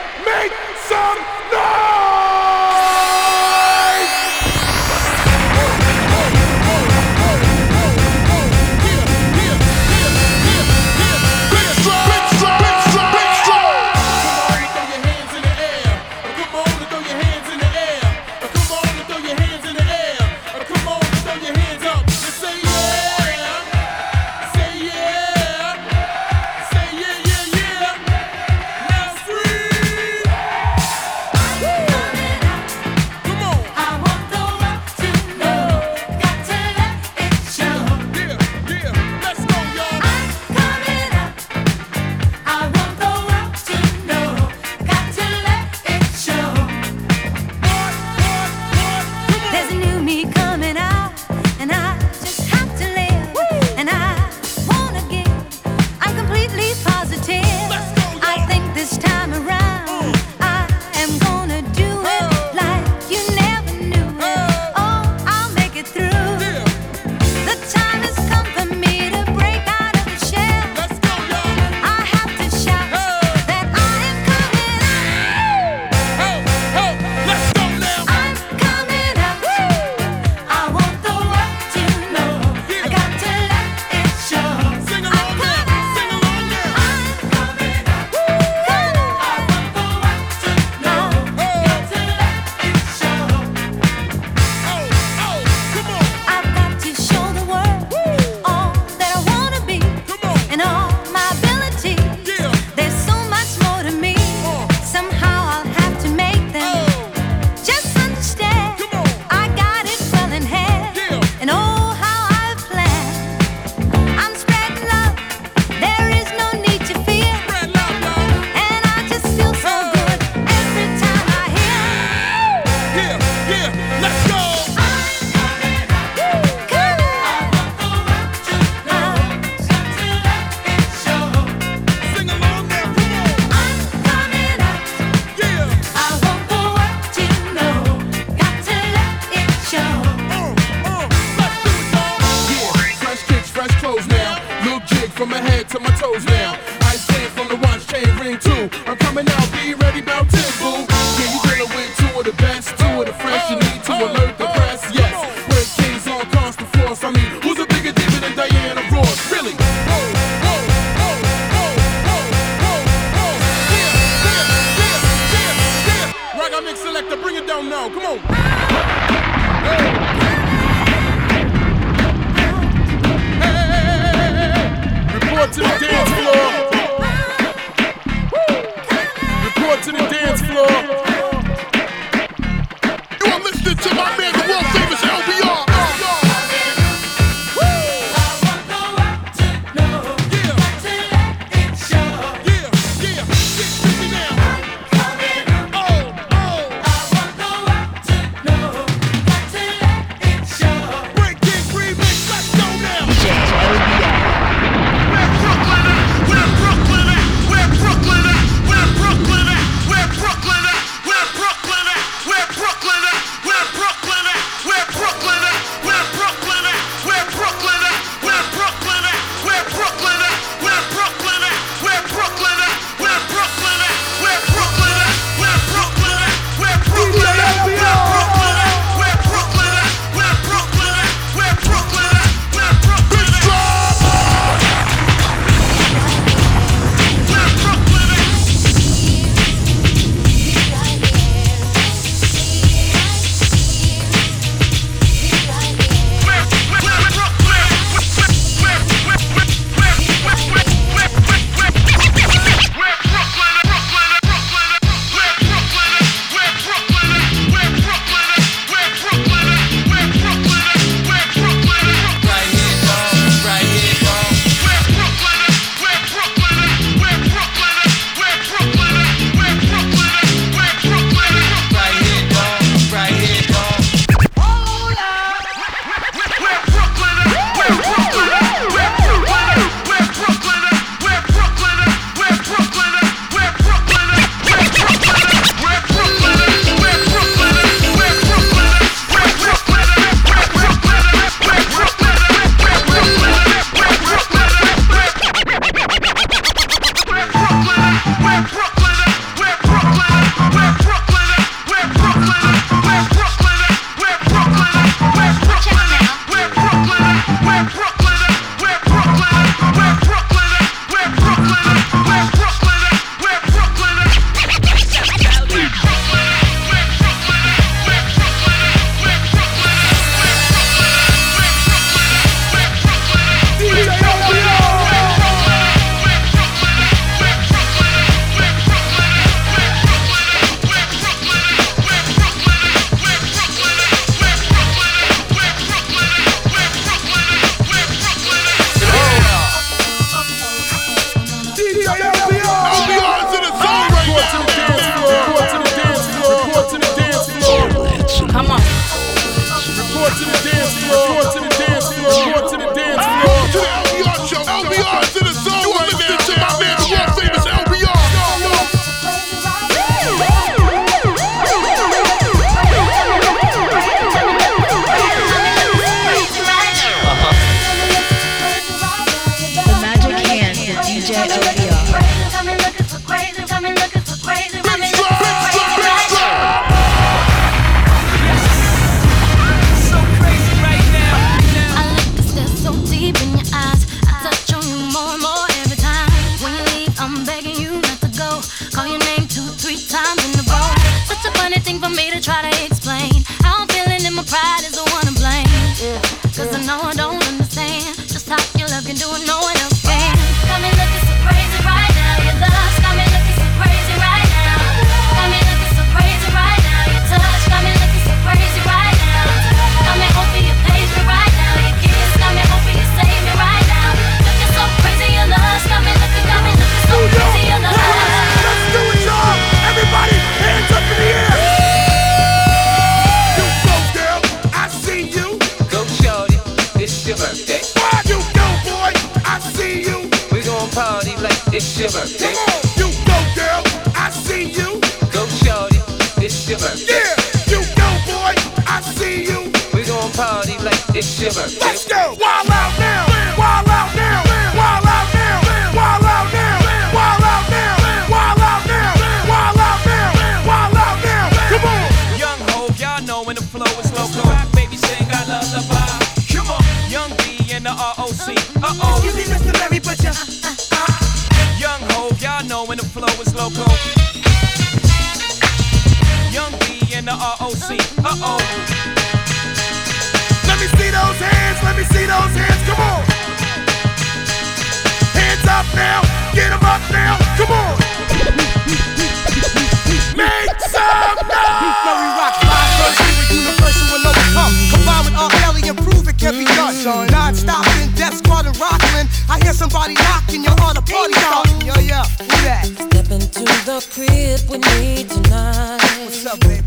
gun. 486.55 486.73
Son. 486.73 487.07
Not 487.07 487.35
stopping, 487.35 487.91
death 487.95 488.15
squad 488.17 488.45
and 488.45 488.57
rockin'. 488.59 489.07
I 489.29 489.39
hear 489.43 489.53
somebody 489.53 489.93
knocking, 489.95 490.43
you're 490.43 490.61
on 490.61 490.77
a 490.77 490.81
party 490.81 491.13
starting. 491.13 491.61
Yo, 491.61 491.75
yo, 491.81 492.01
who 492.19 492.37
that? 492.47 492.65
Step 492.65 493.11
into 493.11 493.43
the 493.67 493.77
crib 493.93 494.39
with 494.49 494.63
me 494.75 495.03
tonight. 495.05 495.81
What's 496.03 496.25
up, 496.25 496.39
baby? 496.41 496.63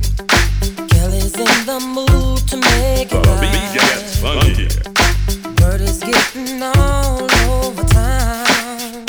Kelly's 0.88 1.36
in 1.36 1.54
the 1.66 1.80
mood 1.80 2.46
to 2.48 2.56
make 2.56 3.12
it 3.12 3.26
uh, 3.26 3.40
right. 3.40 3.74
gets 3.74 4.20
funky. 4.20 4.68
Is 5.74 5.98
getting 5.98 6.62
all 6.62 7.24
over 7.50 7.82
town. 7.82 9.04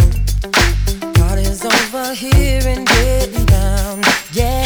Party's 1.14 1.64
over 1.64 2.14
here 2.16 2.64
and 2.66 2.88
getting 2.88 3.46
down. 3.46 4.02
Yeah. 4.34 4.65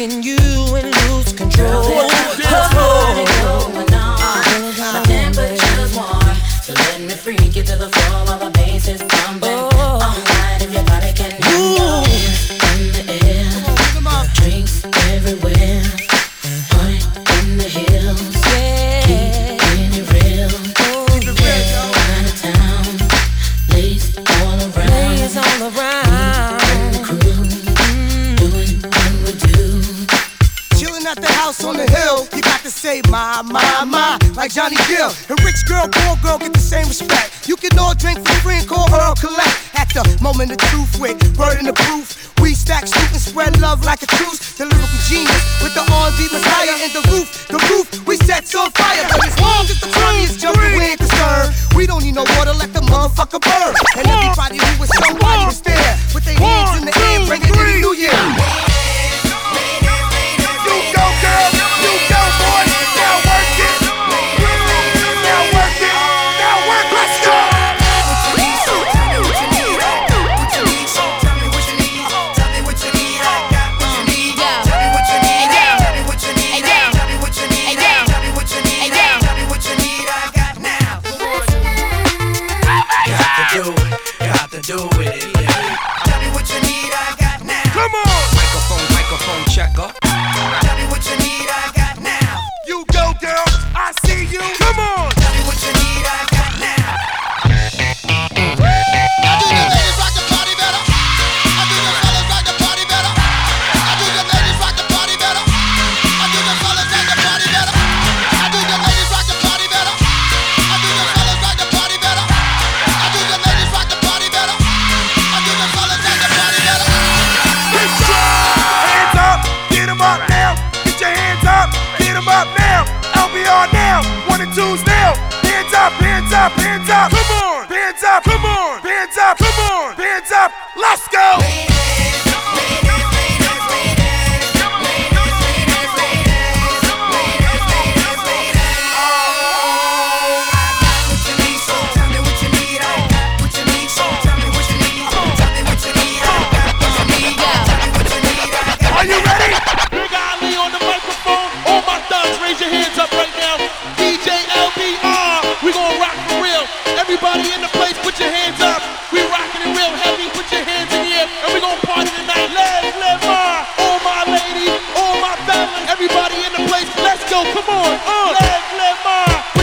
And 0.00 0.24
you 0.24 0.57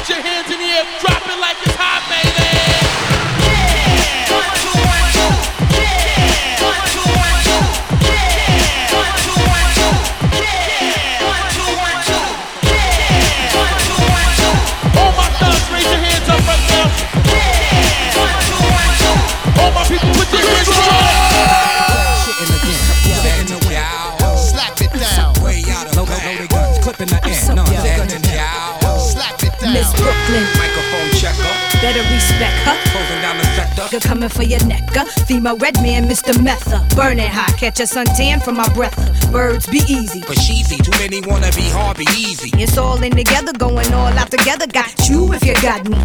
Put 0.06 0.10
your 0.10 0.22
hands 0.22 0.52
in 0.52 0.60
the 0.60 0.66
air. 0.66 0.86
Drop 1.00 1.24
it 1.26 1.40
like 1.40 1.58
it's 1.66 1.75
Better 31.86 32.02
respect 32.12 32.58
her. 32.66 32.76
Closing 32.90 33.22
down 33.22 33.38
the 33.38 33.44
sector. 33.54 33.88
They're 33.92 34.00
coming 34.00 34.28
for 34.28 34.42
your 34.42 34.66
neck. 34.66 34.98
Uh. 34.98 35.06
Female 35.28 35.56
red 35.58 35.76
man, 35.84 36.06
Mr. 36.06 36.34
Meth. 36.44 36.66
Burning 36.96 37.30
hot, 37.30 37.56
catch 37.60 37.80
a 37.80 37.84
suntan 37.84 38.42
from 38.42 38.58
my 38.58 38.68
breath. 38.74 38.98
Birds 39.32 39.68
be 39.68 39.82
easy. 39.88 40.24
But 40.26 40.38
cheesy, 40.38 40.78
too 40.78 40.90
many 40.98 41.22
wanna 41.22 41.52
be 41.52 41.70
hard, 41.70 41.98
be 41.98 42.08
easy. 42.18 42.50
It's 42.60 42.80
all 42.80 43.04
in 43.04 43.12
together, 43.12 43.54
going 43.54 43.94
all 43.94 44.08
out 44.18 44.32
together. 44.32 44.66
Got 44.66 45.08
you 45.08 45.32
if 45.34 45.46
you 45.46 45.54
got 45.62 45.88
me. 45.88 45.96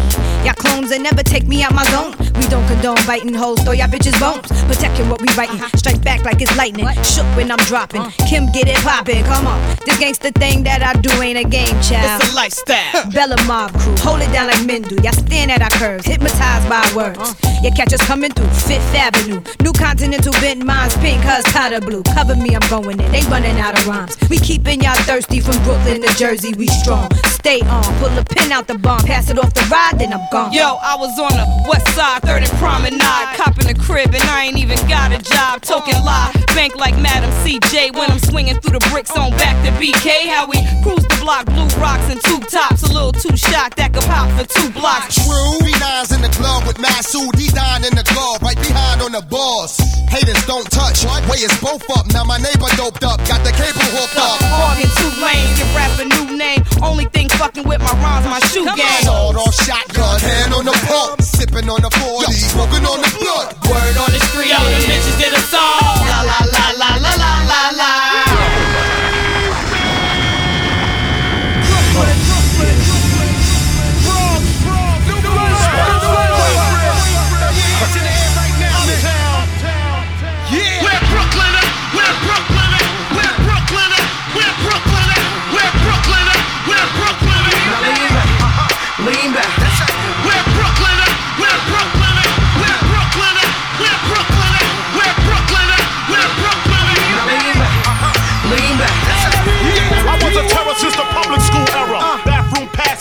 Y'all 0.45 0.53
clones 0.53 0.91
that 0.91 1.01
never 1.01 1.23
take 1.23 1.47
me 1.47 1.63
out 1.63 1.73
my 1.73 1.83
zone. 1.85 2.30
We 2.41 2.47
don't 2.47 2.65
condone 2.67 2.97
biting 3.05 3.35
hoes, 3.35 3.61
throw 3.61 3.73
y'all 3.73 3.87
bitches 3.87 4.19
bones. 4.19 4.49
Protecting 4.65 5.07
what 5.09 5.21
we 5.21 5.27
writing. 5.37 5.61
Uh-huh. 5.61 5.77
Strike 5.77 6.01
back 6.01 6.23
like 6.25 6.41
it's 6.41 6.55
lightning. 6.57 6.87
Shook 7.03 7.27
when 7.37 7.51
I'm 7.51 7.61
dropping. 7.69 8.01
Uh-huh. 8.01 8.25
Kim 8.27 8.47
get 8.51 8.67
it 8.67 8.77
poppin', 8.77 9.23
come 9.25 9.45
on. 9.45 9.61
This 9.85 9.97
gangsta 10.01 10.33
thing 10.33 10.63
that 10.63 10.81
I 10.81 10.99
do 10.99 11.11
ain't 11.21 11.37
a 11.37 11.47
game, 11.47 11.77
child. 11.85 12.19
It's 12.19 12.33
a 12.33 12.35
lifestyle. 12.35 13.11
Bella 13.13 13.37
Mob 13.45 13.71
crew, 13.77 13.95
hold 13.97 14.21
it 14.21 14.33
down 14.33 14.47
like 14.47 14.65
men 14.65 14.81
do. 14.81 14.95
Y'all 15.03 15.13
stand 15.13 15.51
at 15.51 15.61
our 15.61 15.69
curves, 15.77 16.05
hypnotized 16.05 16.67
by 16.67 16.81
words. 16.95 17.19
Uh-huh. 17.19 17.59
You 17.61 17.69
catch 17.71 17.93
us 17.93 18.01
coming 18.07 18.31
through 18.31 18.49
Fifth 18.65 18.95
Avenue. 18.95 19.39
New 19.61 19.73
Continental 19.73 20.33
bent 20.41 20.65
minds 20.65 20.97
pink, 20.97 21.21
cause 21.21 21.43
powder 21.53 21.79
blue. 21.79 22.01
Cover 22.17 22.35
me, 22.35 22.55
I'm 22.55 22.67
going 22.69 22.99
in. 22.99 23.11
They 23.11 23.21
running 23.29 23.59
out 23.59 23.77
of 23.77 23.85
rhymes. 23.85 24.17
We 24.31 24.39
keeping 24.39 24.81
y'all 24.81 24.97
thirsty 25.05 25.41
from 25.41 25.61
Brooklyn 25.61 26.01
to 26.01 26.09
Jersey. 26.17 26.55
We 26.55 26.65
strong. 26.65 27.11
Stay 27.41 27.61
on, 27.61 27.83
pull 27.99 28.17
a 28.17 28.23
pin 28.25 28.51
out 28.51 28.67
the 28.67 28.77
bomb, 28.77 29.01
pass 29.01 29.29
it 29.29 29.37
off 29.37 29.53
the 29.53 29.61
ride, 29.69 29.99
then 29.99 30.13
I'm 30.13 30.25
gone. 30.31 30.53
Yo, 30.53 30.77
I 30.81 30.95
was 30.97 31.17
on 31.19 31.33
the 31.37 31.69
west 31.69 31.87
side, 31.95 32.21
third 32.31 32.43
and 32.43 32.57
promenade, 32.59 33.27
copping 33.35 33.67
the 33.67 33.75
crib, 33.75 34.13
and 34.13 34.23
I 34.23 34.45
ain't 34.45 34.57
even 34.57 34.77
got 34.87 35.11
a 35.11 35.19
job. 35.19 35.61
Token 35.61 35.99
lie, 36.03 36.31
bank 36.55 36.75
like 36.75 36.95
Madam 36.99 37.31
CJ 37.43 37.93
when 37.93 38.09
I'm 38.09 38.19
swinging 38.19 38.59
through 38.59 38.79
the 38.79 38.85
bricks 38.91 39.11
on 39.17 39.31
back 39.31 39.55
to 39.65 39.71
BK. 39.75 40.27
How 40.31 40.47
we 40.47 40.57
cruise 40.83 41.03
the 41.07 41.19
block, 41.19 41.45
blue 41.45 41.67
rocks 41.81 42.07
and 42.09 42.21
two 42.23 42.39
tops, 42.47 42.83
a 42.83 42.93
little 42.93 43.11
too 43.11 43.35
shot 43.35 43.75
that 43.75 43.93
could 43.93 44.03
pop 44.03 44.29
for 44.37 44.47
two 44.47 44.69
blocks. 44.71 45.15
True. 45.25 45.59
Three 45.59 45.75
nines 45.79 46.11
in 46.11 46.21
the 46.21 46.31
glove 46.39 46.65
with 46.67 46.77
Masood, 46.77 47.35
dying 47.51 47.83
in 47.83 47.95
the 47.95 48.03
glove, 48.15 48.41
right 48.41 48.57
behind 48.57 49.01
on 49.01 49.11
the 49.11 49.21
balls. 49.21 49.77
Haters 50.07 50.43
don't 50.47 50.69
touch. 50.71 51.03
Way 51.27 51.43
is 51.43 51.53
both 51.59 51.83
up. 51.95 52.07
Now 52.11 52.23
my 52.23 52.37
neighbor 52.37 52.67
doped 52.75 53.03
up, 53.03 53.19
got 53.27 53.43
the 53.43 53.51
cable 53.51 53.87
hooked 53.95 54.17
up. 54.17 54.39
Bargain 54.39 54.89
two 54.99 55.11
lanes, 55.19 55.51
give 55.59 55.71
rap 55.75 55.93
a 55.99 56.05
new 56.05 56.37
name. 56.37 56.63
Only 56.81 57.05
thing 57.05 57.29
fucking 57.29 57.67
with 57.67 57.79
my 57.79 57.93
rhymes, 57.99 58.25
my 58.27 58.39
shoe 58.51 58.65
game. 58.75 59.03
Sawed 59.03 59.35
off 59.35 59.55
shotgun, 59.55 60.19
hand 60.19 60.53
on 60.53 60.65
the 60.65 60.75
pump, 60.87 61.21
sipping 61.21 61.69
on 61.69 61.81
the 61.81 61.91
40, 62.11 62.33
smoking 62.33 62.85
on 62.85 62.99
the 62.99 63.17
blood. 63.21 63.55
Word 63.71 63.95
on 63.95 64.11
the 64.11 64.19
street, 64.19 64.49
yo, 64.49 64.59
the 64.59 64.83
bitches 64.83 65.17
did 65.17 65.31
a 65.31 65.39
song. 65.47 65.90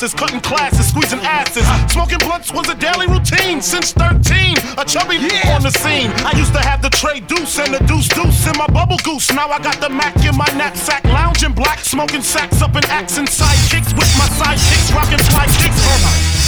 Bathroom 0.01 0.19
cutting 0.19 0.41
classes, 0.41 0.89
squeezing 0.89 1.21
asses. 1.21 1.67
Smoking 1.93 2.19
blunts 2.21 2.51
was 2.55 2.67
a 2.71 2.75
daily 2.75 3.07
routine 3.07 3.61
since 3.61 3.93
13. 3.93 4.57
A 4.79 4.85
chubby 4.87 5.17
on 5.53 5.61
the 5.61 5.71
scene. 5.71 6.11
I 6.25 6.33
used 6.39 6.55
to 6.55 6.61
have 6.61 6.81
the 6.81 6.89
tray 6.89 7.21
deuce 7.21 7.59
and 7.59 7.75
the 7.75 7.85
deuce 7.85 8.09
deuce 8.09 8.47
in 8.47 8.57
my 8.57 8.67
bubble 8.69 8.97
goose. 9.05 9.31
Now 9.31 9.51
I 9.51 9.59
got 9.59 9.79
the 9.79 9.91
Mac 9.91 10.17
in 10.25 10.37
my 10.39 10.49
knapsack, 10.57 11.05
lounging 11.05 11.53
black, 11.53 11.81
smoking 11.81 12.23
sacks 12.23 12.63
up 12.63 12.77
in 12.77 12.85
accent 12.87 13.29
sidekicks 13.29 13.93
with 13.93 14.09
my 14.17 14.29
sidekicks, 14.41 14.95
rocking 14.95 15.19
fly 15.19 15.45
kicks. 15.61 16.40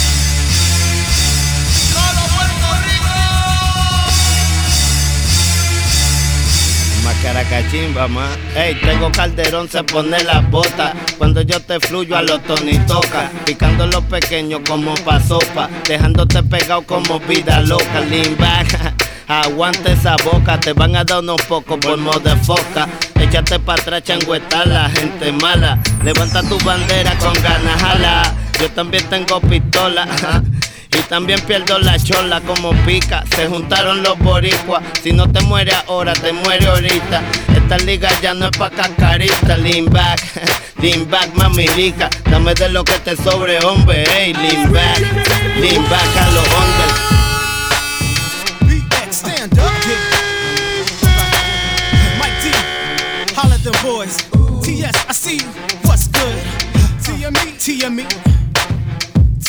Más 7.03 7.15
cara 7.21 7.43
cachimba, 7.43 8.07
más. 8.07 8.29
Ey, 8.55 8.75
tengo 8.75 9.11
calderón, 9.11 9.67
se 9.69 9.83
pone 9.83 10.23
las 10.23 10.49
botas. 10.49 10.93
Cuando 11.17 11.41
yo 11.41 11.59
te 11.59 11.79
fluyo 11.79 12.15
a 12.15 12.21
los 12.21 12.41
Tony 12.43 12.77
toca. 12.87 13.29
Picando 13.45 13.85
los 13.87 14.03
pequeños 14.05 14.61
como 14.67 14.93
pa' 14.95 15.19
sopa. 15.19 15.69
Dejándote 15.87 16.41
pegado 16.43 16.81
como 16.83 17.19
vida 17.19 17.61
loca. 17.61 17.99
Lean 18.09 18.37
back. 18.37 18.93
Aguanta 19.27 19.91
esa 19.91 20.17
boca, 20.17 20.59
te 20.59 20.73
van 20.73 20.95
a 20.95 21.03
dar 21.03 21.19
unos 21.19 21.41
pocos 21.43 21.77
por 21.79 22.21
de 22.21 22.35
foca. 22.37 22.87
Échate 23.19 23.57
pa' 23.59 23.73
atrás, 23.73 24.03
changueta, 24.03 24.65
la 24.65 24.89
gente 24.89 25.31
mala. 25.31 25.79
Levanta 26.03 26.41
tu 26.43 26.57
bandera 26.59 27.17
con 27.17 27.33
ganas, 27.41 27.81
jala. 27.81 28.33
Yo 28.59 28.69
también 28.71 29.03
tengo 29.09 29.39
pistola. 29.41 30.07
Y 30.97 31.01
también 31.03 31.39
pierdo 31.41 31.79
la 31.79 31.97
chola 31.97 32.41
como 32.41 32.71
pica. 32.85 33.23
Se 33.35 33.47
juntaron 33.47 34.03
los 34.03 34.17
boricuas. 34.19 34.83
Si 35.01 35.11
no 35.11 35.31
te 35.31 35.41
muere 35.41 35.71
ahora, 35.87 36.13
te 36.13 36.31
muere 36.33 36.67
ahorita. 36.67 37.21
Esta 37.55 37.77
liga 37.79 38.09
ya 38.21 38.33
no 38.33 38.45
es 38.45 38.57
pa' 38.57 38.69
cascarita. 38.69 39.57
Lean 39.57 39.85
back, 39.85 40.21
lean 40.81 41.09
back, 41.09 41.33
mami 41.33 41.67
rica. 41.67 42.09
Dame 42.29 42.53
de 42.53 42.69
lo 42.69 42.83
que 42.83 42.93
te 42.99 43.15
sobre, 43.15 43.63
hombre. 43.65 44.03
Hey, 44.09 44.33
lean 44.33 44.71
back, 44.71 44.99
lean 45.59 45.83
back 45.89 46.17
a 46.17 46.31
los 46.31 46.47
hombres. 46.47 47.13
Stand 49.11 49.59
up, 49.59 49.71
Mike 52.17 52.41
D, 53.63 53.71
boys. 53.83 54.17
TS, 54.61 55.05
I 55.07 55.13
see. 55.13 55.39
What's 55.83 56.07
good? 56.07 56.35
TME, 57.03 57.53
TME. 57.57 58.42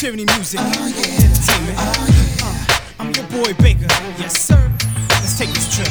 Tyranny 0.05 0.25
Music, 0.37 0.59
Entertainment. 0.59 1.77
Uh, 1.79 2.77
I'm 2.99 3.11
your 3.15 3.25
boy 3.25 3.53
Baker. 3.57 3.89
Yes, 4.21 4.39
sir. 4.39 4.71
Let's 5.09 5.35
take 5.35 5.49
this 5.49 5.65
trip. 5.75 5.89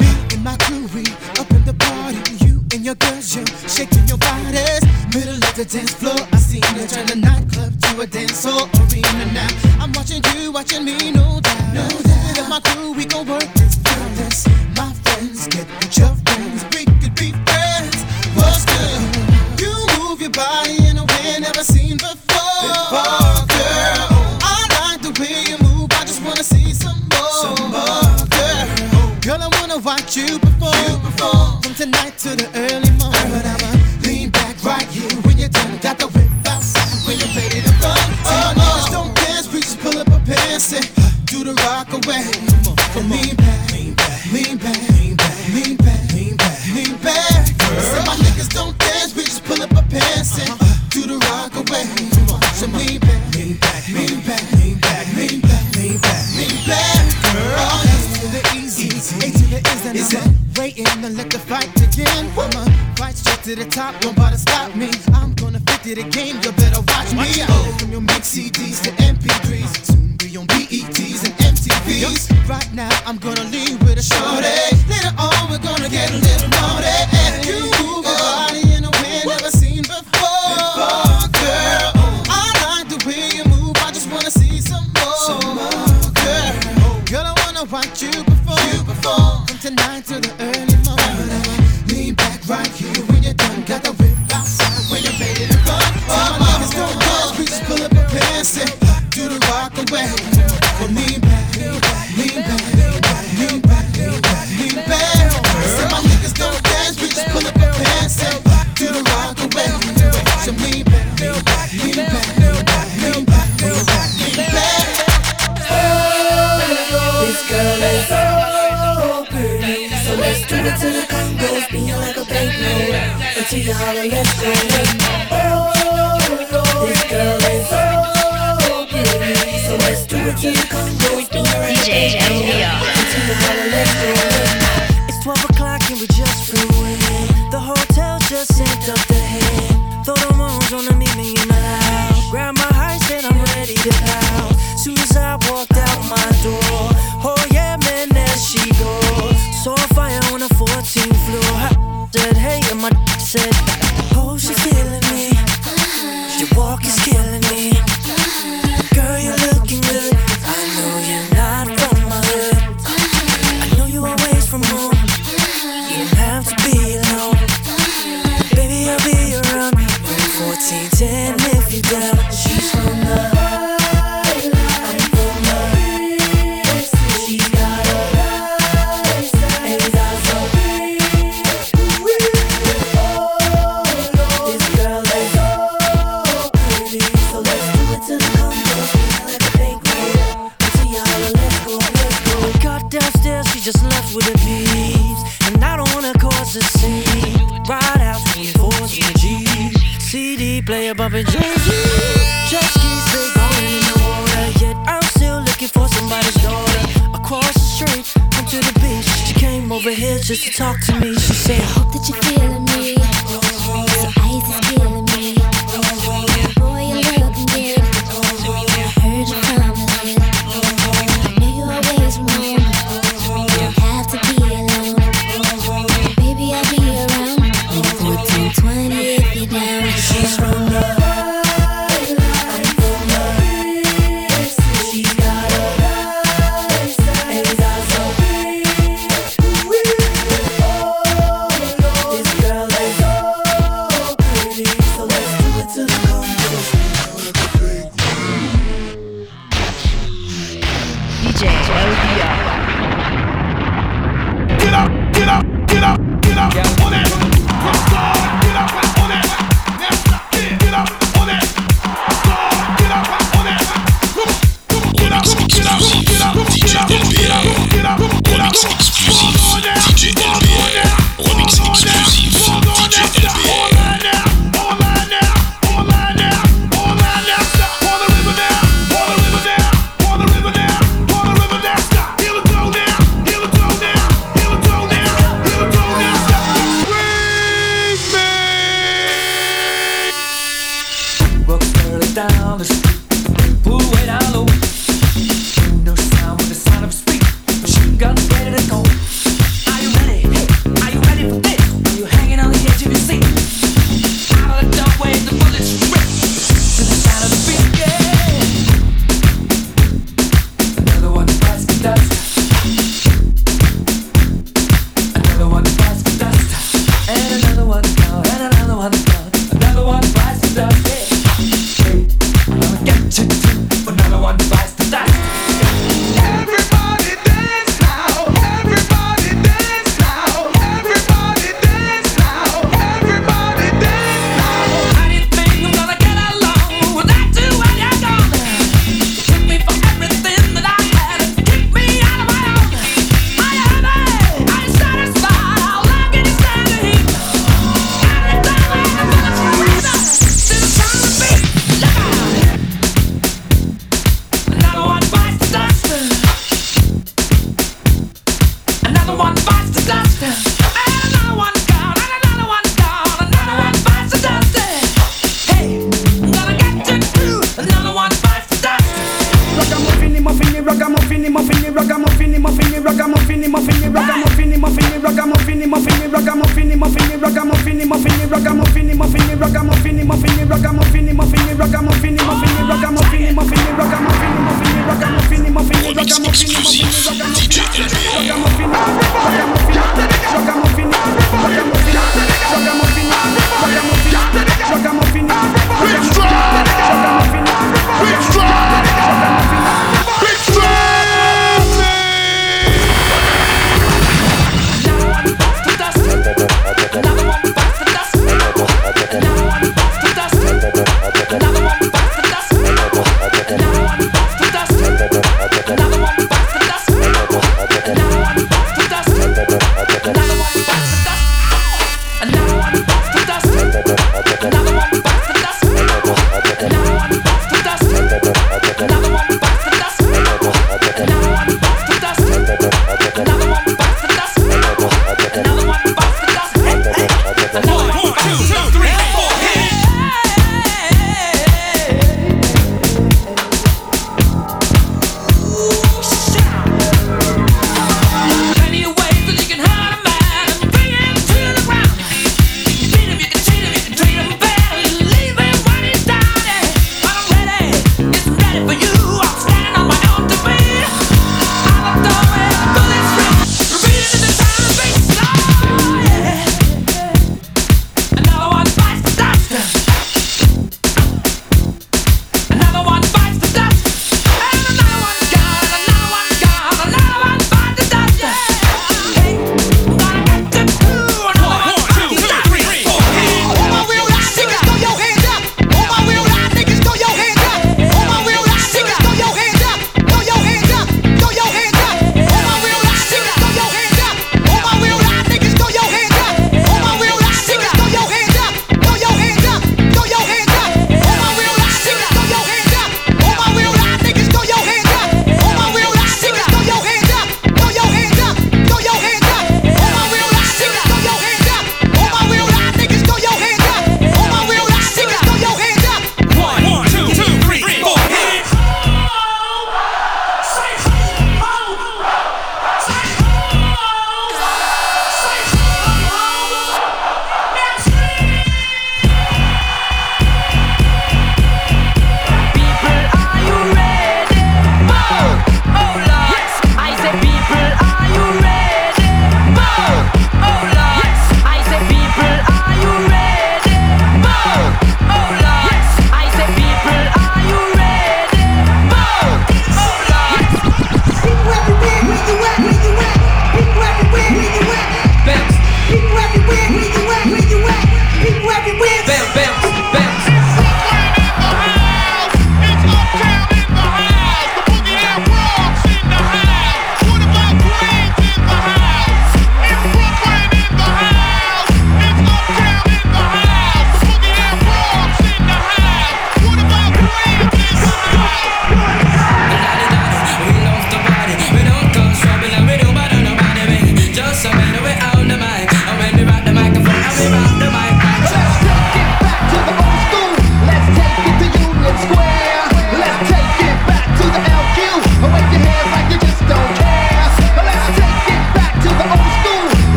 Me 0.00 0.10
and 0.34 0.42
my 0.42 0.56
crew, 0.66 0.90
we 0.90 1.06
up 1.38 1.48
in 1.52 1.62
the 1.64 1.74
party. 1.78 2.18
You 2.44 2.58
and 2.74 2.84
your 2.84 2.96
girls, 2.96 3.36
you 3.36 3.46
shaking 3.70 4.02
your 4.08 4.18
bodies. 4.18 4.82
Middle 5.14 5.38
of 5.38 5.54
the 5.54 5.64
dance 5.64 5.94
floor, 5.94 6.18
I 6.32 6.38
seen 6.38 6.66
you 6.74 6.88
turn 6.88 7.06
the 7.06 7.14
nightclub 7.14 7.78
to 7.82 8.00
a 8.00 8.06
dance 8.08 8.42
hall 8.42 8.66
arena 8.82 9.30
now. 9.30 9.48
I'm 9.78 9.92
watching 9.92 10.20
you, 10.34 10.50
watching 10.50 10.84
me, 10.84 11.12
no 11.12 11.38
doubt. 11.38 11.72
No 11.72 11.86
doubt. 11.86 12.38
And 12.42 12.48
my 12.48 12.58
crew, 12.58 12.94
we 12.94 13.04
gon' 13.04 13.28
work 13.28 13.46
this, 13.54 13.78
this. 14.18 14.48
My 14.74 14.90
friends, 15.06 15.46
get 15.46 15.70
with 15.78 15.96
your 15.96 16.10
friends. 16.26 16.66
We 16.74 16.82
could 16.98 17.14
be 17.14 17.30
friends. 17.46 17.94
What's 18.34 18.66
good? 18.66 19.62
You 19.62 19.70
move 20.02 20.20
your 20.20 20.34
body 20.34 20.82
in 20.88 20.98
a 20.98 21.04
way 21.04 21.38
never 21.38 21.62
seen 21.62 21.98
before. 21.98 22.13
Wanna 30.16 30.32
you 30.32 30.38
perform. 30.38 31.62
From 31.62 31.74
tonight 31.74 32.18
to 32.18 32.36
the 32.36 32.48
early 32.54 32.73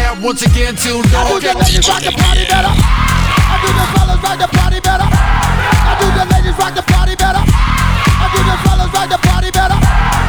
now 0.00 0.16
once 0.24 0.42
again 0.42 0.74
till 0.76 1.02
dawn. 1.12 1.26
I 1.26 1.28
do 1.28 1.40
the 1.40 1.54
ladies 1.60 1.88
rock 1.88 2.02
the 2.02 2.12
party 2.12 2.44
better. 2.48 2.72
I 2.72 3.56
do 3.60 3.68
the 3.76 3.86
fellas 3.92 4.20
rock 4.24 4.38
the 4.40 4.48
party 4.56 4.80
better. 4.80 5.08
I 5.08 5.92
do 6.00 6.06
the 6.16 6.24
ladies 6.32 6.56
rock 6.56 6.74
the 6.74 6.84
party 6.92 7.14
better. 7.16 7.42
I 7.44 8.26
do 8.32 8.40
the 8.48 8.56
fellas 8.64 8.90
rock 8.96 9.08
the 9.12 9.18
party 9.28 9.50
better. 9.50 10.19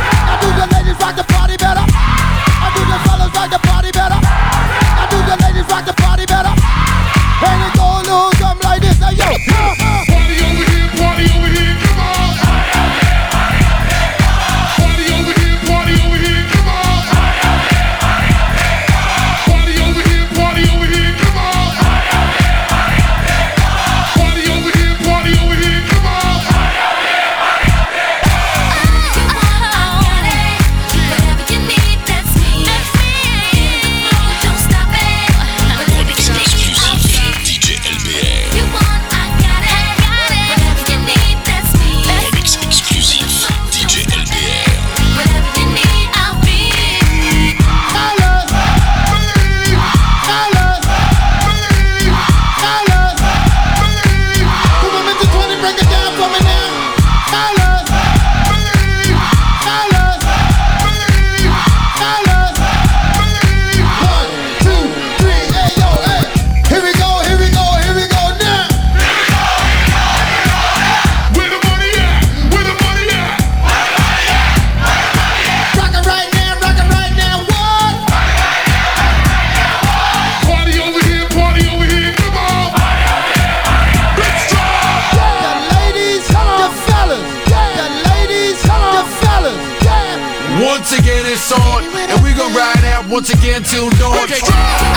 once 93.22 93.34
again 93.36 93.62
too 93.62 93.88
North. 94.00 94.24
Okay, 94.24 94.91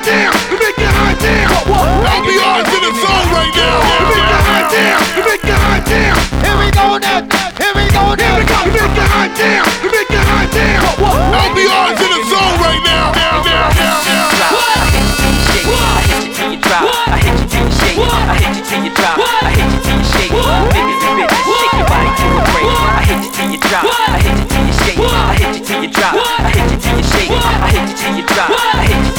Hot 0.00 0.08
now. 0.08 0.32
Make 0.56 0.80
hot 0.80 1.20
now. 1.20 1.60
LBR's 2.08 2.72
in 2.72 2.80
the 2.80 2.92
zone 3.04 3.28
right 3.36 3.52
now. 3.52 3.84
Make 4.08 4.32
it 4.32 4.40
hot 4.48 4.72
now. 4.72 4.96
Make 5.28 5.44
it 5.44 5.60
hot 5.60 5.84
now. 5.92 6.16
Here 6.40 6.56
we 6.56 6.72
go 6.72 6.96
now. 6.96 7.20
Here 7.60 7.68
we 7.76 7.84
go 7.92 8.16
now. 8.16 8.32
Here 8.32 8.40
we 8.40 8.48
go. 8.48 8.64
Make 8.64 8.96
it 8.96 9.12
hot 9.12 9.28
now. 9.36 9.60
Make 9.92 10.08
hot 10.24 10.48
now. 10.56 10.88
LBR's 11.36 12.00
in 12.00 12.08
the 12.16 12.20
zone 12.32 12.56
right 12.64 12.80
now. 12.80 13.12
Now, 13.12 13.44
now, 13.44 13.68
now, 13.76 14.32
now. 14.40 14.56
I 14.56 14.88
hit 16.08 16.24
you 16.24 16.32
till 16.32 16.48
you 16.48 16.60
drop. 16.64 16.88
I 16.88 17.20
hit 17.20 17.36
you 17.36 17.44
till 17.44 17.60
you 17.60 17.76
shake. 17.76 18.00
I 18.00 18.40
hit 18.40 18.56
you 18.56 18.64
till 18.64 18.80
you 18.80 18.92
drop. 18.96 19.20
I 19.20 19.52
hit 19.52 19.68
you 19.68 19.84
till 19.84 20.00
you 20.00 20.06
shake. 20.16 20.32
Niggas 20.32 21.04
and 21.04 21.28
bitches, 21.28 21.44
shake 21.44 21.76
your 21.76 21.84
body 21.92 22.08
to 22.08 22.24
a 22.24 22.48
break. 22.48 22.72
I 22.72 23.04
hit 23.04 23.20
you 23.20 23.30
till 23.36 23.52
you 23.52 23.60
drop. 23.68 23.84
I 23.84 24.16
hit 24.16 24.32
you 24.32 24.48
till 24.48 24.64
you 24.64 24.72
shake. 24.80 24.96
I 24.96 25.36
hit 25.36 25.52
you 25.52 25.60
till 25.60 25.84
you 25.84 25.92
drop. 25.92 26.16
I 26.16 26.56
hit 26.56 26.72
you 26.72 26.78
till 26.80 26.96
you 26.96 27.04
shake. 27.04 27.36
I 27.36 27.68
hit 27.68 27.84
you 27.84 27.96
till 28.00 28.16
you 28.16 28.24
drop. 28.24 28.48
I 28.48 28.88
hit 28.88 28.96
you 28.96 29.09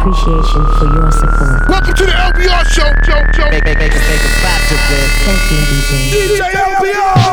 appreciation 0.00 0.64
for 0.78 0.86
your 0.94 1.12
support. 1.12 1.68
Welcome 1.68 1.94
to 1.94 2.04
the 2.06 2.12
LBR 2.12 2.64
show. 2.72 2.99
Show, 3.50 3.56
show. 3.56 3.64
Make, 3.64 3.64
make, 3.64 3.78
make, 3.78 3.92
make 3.92 4.20
a 4.20 4.32
clap 4.40 4.60
to 4.68 4.74
this. 4.74 5.10
Thank 5.26 5.50
you, 5.50 5.58
DJ. 5.66 6.38
DJ 6.38 6.52
LBR. 6.52 7.29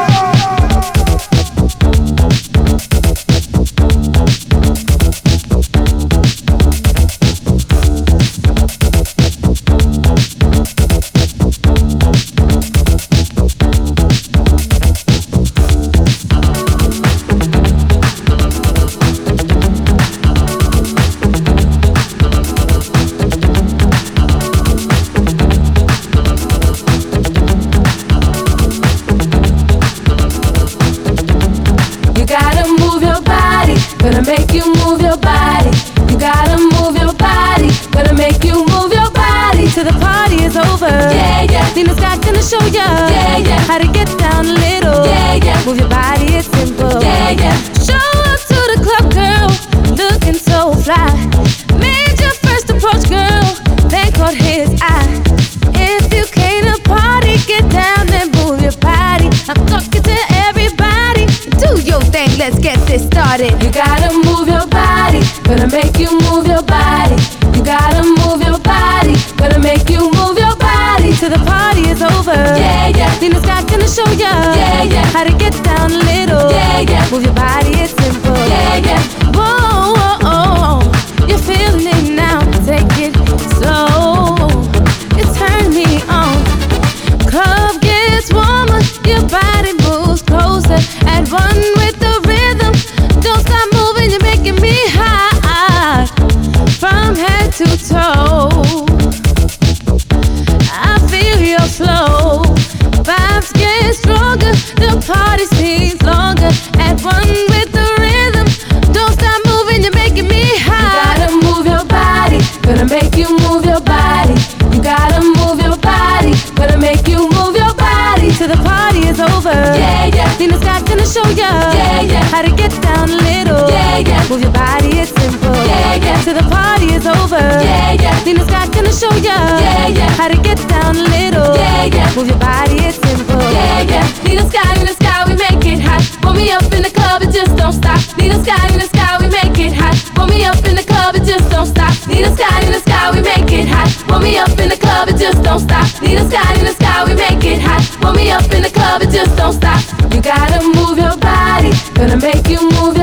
Over. 127.08 127.39
Yeah, 127.64 127.93
yeah. 127.93 128.24
Nina 128.26 128.43
Sky 128.43 128.68
gonna 128.76 128.91
show 128.91 129.12
ya. 129.24 129.32
Yeah, 129.64 129.88
yeah. 129.88 130.10
How 130.20 130.28
to 130.28 130.36
get 130.41 130.60
down 130.68 130.97
a 130.97 131.05
little. 131.08 131.55
Yeah, 131.55 131.86
yeah. 131.86 132.16
Move 132.16 132.28
your 132.28 132.38
body, 132.38 132.84
it's 132.84 132.99
simple. 132.99 133.39
Yeah, 133.39 133.82
yeah. 133.88 134.24
Need 134.28 134.39
a 134.39 134.45
sky 134.51 134.76
in 134.76 134.86
the 134.86 134.91
sky, 134.91 135.24
we 135.28 135.36
make 135.39 135.64
it 135.64 135.80
hot. 135.80 136.03
Pull 136.22 136.34
me 136.34 136.51
up 136.51 136.68
in 136.74 136.84
the 136.84 136.91
club, 136.91 137.22
it 137.24 137.32
just 137.32 137.55
don't 137.55 137.72
stop. 137.72 138.01
Need 138.18 138.32
a 138.32 138.39
sky 138.43 138.60
in 138.74 138.80
the 138.80 138.89
sky, 138.91 139.16
we 139.22 139.28
make 139.32 139.55
it 139.55 139.72
hot. 139.72 139.95
Pull 140.16 140.28
me 140.28 140.43
up 140.43 140.60
in 140.68 140.76
the 140.76 140.84
club, 140.84 141.16
it 141.16 141.24
just 141.24 141.49
don't 141.49 141.68
stop. 141.68 141.95
Need 142.08 142.26
a 142.28 142.32
sky 142.36 142.60
in 142.66 142.72
the 142.76 142.82
sky, 142.84 143.12
we 143.16 143.22
make 143.22 143.51
it 143.55 143.68
hot. 143.68 143.88
Pull 144.08 144.20
me 144.20 144.38
up 144.38 144.60
in 144.60 144.68
the 144.68 144.76
club, 144.76 145.08
it 145.08 145.16
just 145.16 145.41
don't 145.43 145.64
stop. 145.64 145.88
Need 146.01 146.20
a 146.20 146.28
sky 146.28 146.53
in 146.60 146.66
the 146.66 146.74
sky, 146.74 147.05
we 147.08 147.16
make 147.16 147.43
it 147.45 147.62
hot. 147.64 147.84
Pull 148.01 148.14
me 148.20 148.32
up 148.32 148.51
in 148.51 148.64
the 148.68 148.70
club, 148.70 149.01
it 149.01 149.12
just 149.12 149.38
don't 149.38 149.53
stop. 149.53 149.80
You 150.12 150.22
gotta 150.22 150.60
move 150.76 150.97
your 150.97 151.16
body, 151.24 151.72
gonna 151.95 152.18
make 152.18 152.49
you 152.49 152.60
move 152.76 152.96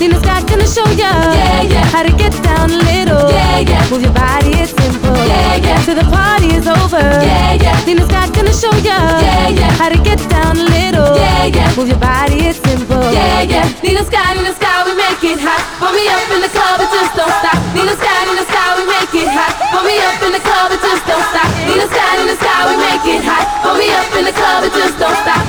Nina 0.00 0.20
Sky 0.20 0.42
gonna 0.44 0.66
show 0.68 0.84
ya. 0.92 1.08
Yeah, 1.08 1.62
yeah. 1.62 1.84
How 1.88 2.02
to 2.02 2.12
get 2.12 2.32
down 2.44 2.70
a 2.70 2.80
little. 2.84 3.30
Yeah, 3.32 3.64
yeah. 3.64 3.90
Move 3.90 4.02
your 4.02 4.12
body, 4.12 4.52
it's 4.60 4.72
simple. 4.76 5.16
Yeah, 5.24 5.56
yeah. 5.56 5.84
Till 5.84 5.96
the 5.96 6.04
party 6.12 6.52
is 6.54 6.66
over. 6.68 7.00
Yeah, 7.00 7.56
yeah. 7.56 7.86
Nina 7.86 8.04
Sky 8.04 8.28
gonna 8.36 8.52
show 8.52 8.72
ya. 8.84 8.98
Yeah, 9.24 9.48
yeah. 9.48 9.72
How 9.80 9.88
to 9.88 9.96
get 10.04 10.20
down 10.28 10.58
a 10.60 10.66
little. 10.68 11.16
Yeah, 11.16 11.46
yeah. 11.48 11.76
Move 11.76 11.88
your 11.88 11.98
body, 11.98 12.44
it's 12.44 12.60
simple. 12.60 13.00
Yeah, 13.12 13.40
yeah. 13.48 13.72
Need 13.80 13.96
a 13.96 14.04
sky 14.04 14.36
in 14.36 14.44
the 14.44 14.52
sky, 14.52 14.84
we 14.84 14.92
make 14.98 15.22
it 15.24 15.40
hot. 15.40 15.62
Pull 15.80 15.92
me 15.96 16.04
up 16.12 16.28
in 16.28 16.40
the 16.44 16.50
club, 16.52 16.80
it 16.80 16.90
just 16.92 17.12
don't 17.16 17.32
stop. 17.40 17.56
Need 17.72 17.88
a 17.88 17.96
sky 17.96 18.20
in 18.28 18.36
the 18.36 18.44
sky, 18.44 18.68
we 18.76 18.84
make 18.84 19.14
it 19.16 19.30
hot. 19.32 19.52
Pull 19.72 19.84
me 19.86 19.96
up 20.02 20.20
in 20.20 20.32
the 20.36 20.42
club, 20.42 20.72
it 20.76 20.80
just 20.82 21.04
don't 21.06 21.24
stop. 21.32 21.48
Need 21.64 21.80
a 21.80 21.88
sky 21.88 22.12
in 22.20 22.26
the 22.26 22.36
sky, 22.36 22.60
we 22.68 22.74
make 22.76 23.06
it 23.06 23.22
hot. 23.24 23.44
Pull 23.62 23.76
me 23.80 23.88
up 23.96 24.10
in 24.12 24.24
the 24.26 24.34
club, 24.34 24.60
it 24.66 24.72
just 24.74 24.98
don't 24.98 25.16
stop. 25.24 25.45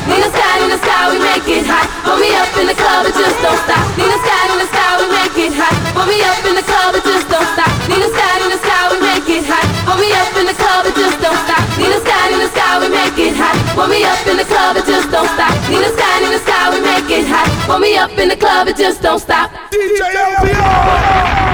get 17.08 17.26
hot. 17.26 17.48
Pull 17.66 17.80
me 17.80 17.98
up 17.98 18.12
in 18.18 18.28
the 18.30 18.36
club, 18.36 18.68
it 18.68 18.78
just 18.78 19.02
don't 19.02 19.20
stop. 19.20 19.52
DJ 19.72 20.02
LBR. 20.36 21.47